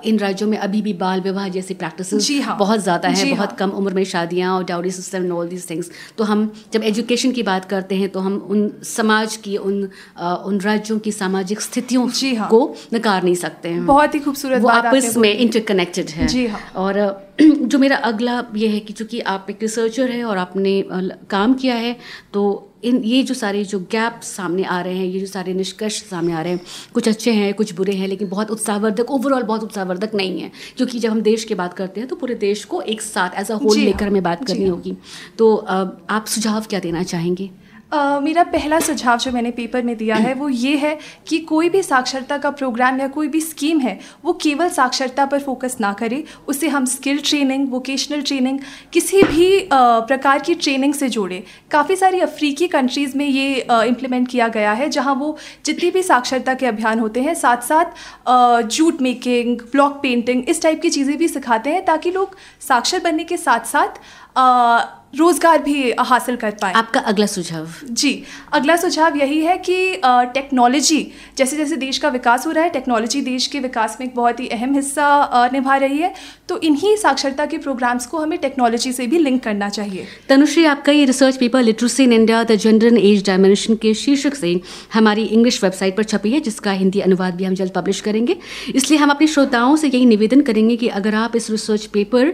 इन 0.04 0.18
राज्यों 0.18 0.48
में 0.48 0.58
अभी 0.58 0.82
भी 0.82 0.92
बाल 0.92 1.20
विवाह 1.20 1.48
जैसी 1.48 1.74
प्रैक्टिस 1.74 2.14
जी 2.14 2.40
हाँ। 2.40 2.56
बहुत 2.58 2.80
ज़्यादा 2.80 3.08
है 3.08 3.30
बहुत 3.30 3.48
हाँ। 3.48 3.56
कम 3.56 3.70
उम्र 3.70 3.94
में 3.94 4.04
शादियाँ 4.04 4.54
और 4.56 4.64
dowry 4.64 4.90
system 4.90 5.30
all 5.32 5.48
these 5.48 5.70
things 5.70 5.90
तो 6.18 6.24
हम 6.24 6.52
जब 6.72 6.82
एजुकेशन 6.82 7.32
की 7.32 7.42
बात 7.42 7.64
करते 7.64 7.94
हैं 7.94 8.08
तो 8.08 8.20
हम 8.20 8.36
उन 8.50 8.70
समाज 8.84 9.36
की 9.36 9.56
उन 9.56 9.88
उन 10.20 10.60
राज्यों 10.60 10.98
की 10.98 11.12
सामाजिक 11.12 11.60
स्थितियों 11.60 12.08
हाँ। 12.38 12.48
को 12.48 12.76
नकार 12.94 13.22
नहीं 13.22 13.34
सकते 13.34 13.68
हैं 13.68 13.86
बहुत 13.86 14.14
ही 14.14 14.20
खूबसूरत 14.20 14.62
वो 14.62 14.68
आपस 14.68 15.16
में 15.16 15.32
इंटरकनेक्टेड 15.34 16.08
है 16.08 16.48
हाँ। 16.48 16.60
और 16.76 17.28
जो 17.40 17.78
मेरा 17.78 17.96
अगला 17.96 18.44
ये 18.54 18.68
है 18.68 18.80
कि 18.80 18.92
चूँकि 18.92 19.20
आप 19.20 19.49
एक 19.50 19.62
रिसर्चर 19.62 20.10
है 20.10 20.24
और 20.24 20.38
आपने 20.38 20.82
काम 21.30 21.54
किया 21.54 21.74
है 21.74 21.96
तो 22.32 22.66
इन 22.84 22.96
ये 23.04 23.22
जो 23.22 23.34
सारे 23.34 23.64
जो 23.64 23.78
गैप 23.92 24.20
सामने 24.22 24.64
आ 24.64 24.80
रहे 24.80 24.96
हैं 24.96 25.06
ये 25.06 25.20
जो 25.20 25.26
सारे 25.26 25.54
निष्कर्ष 25.54 26.02
सामने 26.02 26.32
आ 26.32 26.42
रहे 26.42 26.52
हैं 26.52 26.60
कुछ 26.94 27.08
अच्छे 27.08 27.32
हैं 27.32 27.52
कुछ 27.54 27.72
बुरे 27.74 27.92
हैं 27.92 28.08
लेकिन 28.08 28.28
बहुत 28.28 28.50
उत्साहवर्धक 28.50 29.10
ओवरऑल 29.10 29.42
बहुत 29.42 29.62
उत्साहवर्धक 29.62 30.14
नहीं 30.14 30.40
है 30.40 30.50
क्योंकि 30.76 30.98
जब 30.98 31.10
हम 31.10 31.20
देश 31.20 31.44
की 31.44 31.54
बात 31.54 31.74
करते 31.74 32.00
हैं 32.00 32.08
तो 32.08 32.16
पूरे 32.16 32.34
देश 32.34 32.64
को 32.64 32.80
एक 32.80 33.02
साथ 33.02 33.38
एज 33.40 33.50
अ 33.50 33.54
होल 33.54 33.78
लेकर 33.78 34.06
हमें 34.06 34.22
बात 34.22 34.46
करनी। 34.46 34.68
होगी। 34.68 34.96
तो 35.38 35.54
आप 35.56 36.24
सुझाव 36.28 36.64
क्या 36.70 36.80
देना 36.80 37.02
चाहेंगे? 37.02 37.50
मेरा 37.92 38.42
पहला 38.44 38.78
सुझाव 38.80 39.18
जो 39.18 39.30
मैंने 39.32 39.50
पेपर 39.50 39.82
में 39.82 39.96
दिया 39.96 40.16
है 40.16 40.32
वो 40.34 40.48
ये 40.48 40.76
है 40.76 40.98
कि 41.28 41.38
कोई 41.40 41.68
भी 41.68 41.82
साक्षरता 41.82 42.36
का 42.38 42.50
प्रोग्राम 42.52 43.00
या 43.00 43.08
कोई 43.08 43.28
भी 43.28 43.40
स्कीम 43.40 43.80
है, 43.80 43.98
वो 44.24 44.32
केवल 44.42 44.68
साक्षरता 44.70 45.26
पर 45.26 45.40
फोकस 45.40 45.76
ना 45.80 45.92
करे। 45.92 46.22
उसे 46.48 46.68
हम 46.68 46.84
स्किल 46.86 47.20
ट्रेनिंग 47.20 47.70
वोकेशनल 47.70 48.22
ट्रेनिंग 48.22 48.58
किसी 48.92 49.22
भी 49.22 49.68
प्रकार 49.72 50.38
की 50.38 50.54
ट्रेनिंग 50.56 50.94
से 50.94 51.08
जोड़े। 51.08 51.42
काफ़ी 51.70 51.96
सारी 51.96 52.20
अफ्रीकी 52.20 52.68
कंट्रीज़ 52.68 53.16
में 53.18 53.26
ये 53.26 53.54
इम्प्लीमेंट 53.60 54.28
किया 54.28 54.48
गया 54.48 54.72
है, 54.72 54.88
जहाँ 54.90 55.14
वो 55.14 55.36
जितनी 55.64 55.90
भी 55.90 56.02
साक्षरता 56.02 56.54
के 56.54 56.66
अभियान 56.66 57.00
होते 57.00 57.22
हैं 57.22 57.34
साथ 57.36 57.62
साथ 57.62 58.64
जूट 58.68 59.02
मेकिंग 59.02 59.58
ब्लॉक 59.72 60.00
पेंटिंग 60.02 60.48
इस 60.48 60.62
टाइप 60.62 60.82
की 60.82 60.90
चीज़ें 60.90 61.16
भी 61.18 61.28
सिखाते 61.28 61.70
हैं, 61.70 61.84
ताकि 61.84 62.10
लोग 62.10 62.36
साक्षर 62.60 63.00
बनने 63.00 63.24
के 63.24 63.36
साथ 63.38 63.66
साथ 63.66 64.98
रोज़गार 65.12 65.62
भी 65.62 65.90
हासिल 66.00 66.36
कर 66.36 66.50
पाए। 66.60 66.72
आपका 66.72 67.00
अगला 67.02 67.26
सुझाव। 67.26 67.68
जी 67.92 68.12
अगला 68.52 68.76
सुझाव 68.76 69.16
यही 69.16 69.40
है 69.40 69.56
कि 69.58 70.00
टेक्नोलॉजी 70.34 71.00
जैसे 71.38 71.56
जैसे 71.56 71.76
देश 71.76 71.98
का 71.98 72.08
विकास 72.08 72.46
हो 72.46 72.52
रहा 72.52 72.64
है 72.64 72.70
टेक्नोलॉजी 72.70 73.20
देश 73.22 73.46
के 73.46 73.60
विकास 73.60 73.96
में 74.00 74.06
एक 74.06 74.14
बहुत 74.16 74.40
ही 74.40 74.48
अहम 74.48 74.74
हिस्सा 74.74 75.48
निभा 75.52 75.76
रही 75.76 75.98
है। 75.98 76.12
तो 76.48 76.58
इन्हीं 76.60 76.96
साक्षरता 76.96 77.46
के 77.46 77.58
प्रोग्राम्स 77.58 78.06
को 78.06 78.18
हमें 78.18 78.38
टेक्नोलॉजी 78.38 78.92
से 78.92 79.06
भी 79.06 79.18
लिंक 79.18 79.42
करना 79.44 79.68
चाहिए। 79.70 80.06
तनुश्री 80.28 80.64
आपका 80.66 80.92
ये 80.92 81.04
research 81.04 81.36
paper 81.36 81.62
literacy 81.62 82.04
in 82.04 82.12
India 82.12 82.42
the 82.44 82.56
gender 82.56 82.86
and 82.86 82.98
age 82.98 83.26
dimension 83.26 83.74
के 83.76 83.94
शीर्षक 83.96 84.34
से 84.34 84.60
हमारी 84.94 85.24
इंग्लिश 85.24 85.62
वेबसाइट 85.64 85.96
पर 85.96 86.04
छपी 86.04 86.30
है 86.30 86.40
जिसका 86.40 86.72
हिंदी 86.72 87.00
अनुवाद 87.00 87.34
भी 87.34 87.44
हम 87.44 87.54
जल्द 87.54 87.72
पब्लिश 87.72 88.00
करेंगे। 88.00 88.36
इसलिए 88.74 88.98
हम 88.98 89.10
अपने 89.10 89.26
श्रोताओं 89.28 89.76
से 89.76 89.88
यही 89.88 90.06
निवेदन 90.06 90.40
करेंगे 90.42 90.76
कि 90.76 90.88
अगर 90.90 91.14
आप 91.16 91.36
इस 91.36 91.50
रिसर्च 91.50 91.86
पेपर 91.88 92.32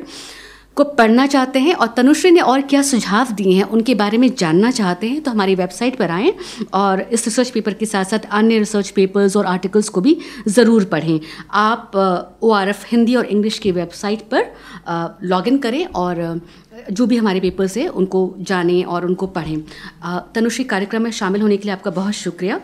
को 0.77 0.85
पढ़ना 0.97 1.27
चाहते 1.27 1.59
हैं 1.59 1.75
और 1.75 1.93
तनुश्री 1.97 2.31
ने 2.31 2.41
और 2.43 2.61
क्या 2.63 2.81
सुझाव 2.83 3.31
दिए 3.35 3.53
हैं, 3.53 3.65
उनके 3.65 3.95
बारे 3.95 4.19
में 4.19 4.35
जानना 4.35 4.71
चाहते 4.71 5.09
हैं 5.09 5.21
तो 5.23 5.31
हमारी 5.31 5.55
वेबसाइट 5.55 5.97
पर 5.97 6.11
आएँ 6.11 6.33
और 6.75 7.01
इस 7.03 7.25
रिसर्च 7.25 7.51
पेपर 7.51 7.75
के 7.75 7.87
साथ 7.87 8.05
साथ 8.05 8.27
अन्य 8.31 8.59
रिसर्च 8.59 8.91
पेपर्स 8.91 9.37
और 9.37 9.47
आर्टिकल्स 9.47 9.89
को 9.89 10.01
भी 10.01 10.17
ज़रूर 10.49 10.85
पढ़ें। 10.85 11.21
आप 11.55 11.97
ओ 12.43 12.51
आर 12.51 12.69
एफ़ 12.69 12.85
हिंदी 12.89 13.15
और 13.17 13.27
इंग्लिश 13.27 13.59
की 13.59 13.73
वेबसाइट 13.73 14.23
पर 14.31 14.45
लॉग 15.25 15.49
इन 15.49 15.59
करें 15.59 15.85
और 15.87 16.41
जो 16.91 17.07
भी 17.07 17.17
हमारे 17.17 17.41
पेपर्स 17.41 17.77
हैं, 17.77 17.89
उनको 17.89 18.35
जानें 18.41 18.85
और 18.85 19.07
उनको 19.07 19.27
पढ़ें। 19.29 19.61
तनुश्री, 20.35 20.65
कार्यक्रम 20.67 21.03
में 21.03 21.11
शामिल 21.13 21.43
होने 21.43 21.57
के 21.57 21.65
लिए 21.65 21.73
आपका 21.73 21.91
बहुत 21.93 22.13
शुक्रिया। 22.15 22.61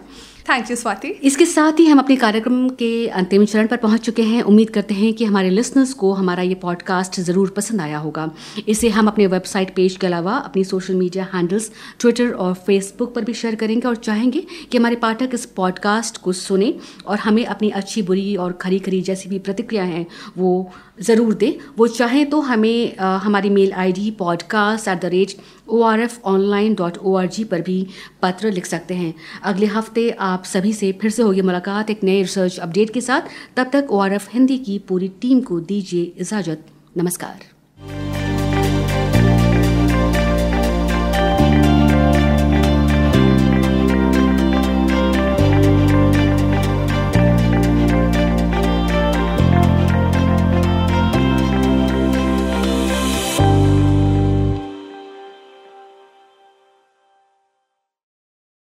थैंक 0.49 0.71
यू 0.71 0.77
स्वाति 0.77 1.09
इसके 1.23 1.45
साथ 1.47 1.81
ही 1.81 1.87
हम 1.87 1.99
अपने 1.99 2.15
कार्यक्रम 2.17 2.69
के 2.79 3.07
अंतिम 3.09 3.45
चरण 3.45 3.67
पर 3.67 3.77
पहुँच 3.77 4.01
चुके 4.01 4.23
हैं। 4.23 4.43
उम्मीद 4.43 4.71
करते 4.71 4.95
हैं 4.95 5.13
कि 5.15 5.25
हमारे 5.25 5.51
लिसनर्स 5.51 5.93
को 5.95 6.13
हमारा 6.13 6.43
ये 6.43 6.55
पॉडकास्ट 6.55 7.21
ज़रूर 7.21 7.51
पसंद 7.57 7.81
आया 7.81 7.99
होगा। 7.99 8.29
इसे 8.69 8.89
हम 8.89 9.09
अपने 9.09 9.27
वेबसाइट 9.27 9.75
पेज 9.75 9.97
के 9.97 10.07
अलावा 10.07 10.37
अपनी 10.39 10.65
सोशल 10.65 10.95
मीडिया 10.95 11.29
हैंडल्स 11.35 11.71
ट्विटर 12.01 12.31
और 12.33 12.55
फेसबुक 12.67 13.15
पर 13.15 13.25
भी 13.25 13.35
शेयर 13.35 13.55
करेंगे 13.55 13.89
और 13.89 13.97
चाहेंगे 13.99 14.45
कि 14.73 14.79
हमारे 14.79 14.97
पाठक 14.97 15.35
इस 15.35 15.47
पॉडकास्ट 15.57 16.17
को 16.17 16.33
सुने 16.33 16.75
और 17.07 17.19
हमें 17.19 17.45
अपनी 17.47 17.71
अच्छी 17.73 18.03
बुरी 18.03 18.35
और 18.37 18.53
खरी 18.61 18.79
खरी 18.79 19.01
जैसी 19.03 19.29
भी 19.29 19.39
प्रतिक्रिया 19.41 19.85
हैं 19.85 20.07
वो 20.39 20.71
ज़रूर 21.01 21.35
दें। 21.35 21.53
वो 21.79 21.87
चाहें 21.89 22.25
तो 22.31 22.41
हमें 22.41 22.97
आ, 22.97 23.17
हमारी 23.17 23.51
mail 23.51 23.73
ID 23.73 24.11
podcast 24.19 24.89
at 24.89 25.01
the 25.01 25.05
rate 25.05 25.37
O 25.67 25.83
R 25.83 26.01
F 26.01 26.19
online 26.25 26.75
dot 26.75 26.99
O 26.99 27.15
R 27.17 27.27
G 27.27 27.45
पर 27.45 27.61
भी 27.61 27.87
पत्र 28.23 28.51
लिख 28.51 28.67
सकते 28.67 28.95
हैं। 28.95 29.15
अगले 29.43 29.67
हफ़्ते 29.67 30.11
आप 30.11 30.45
सभी 30.45 30.73
से 30.73 30.93
फिर 30.93 31.11
से 31.11 31.23
होगी 31.23 31.43
मुलाकात 31.43 31.91
एक 31.91 32.05
नए 32.05 32.21
रिसर्च 32.23 32.59
अपडेट 32.59 32.91
के 32.91 33.01
साथ। 33.01 33.29
तब 33.57 33.71
तक 33.73 33.91
ओ 33.91 33.99
आर 33.99 34.13
एफ़ 34.13 34.29
हिंदी 34.33 34.59
की 34.59 34.79
पूरी 34.89 35.09
टीम 35.21 35.41
को 35.41 35.61
दीजिए 35.63 36.13
इजाज़त। 36.19 36.67
नमस्कार। 36.97 37.52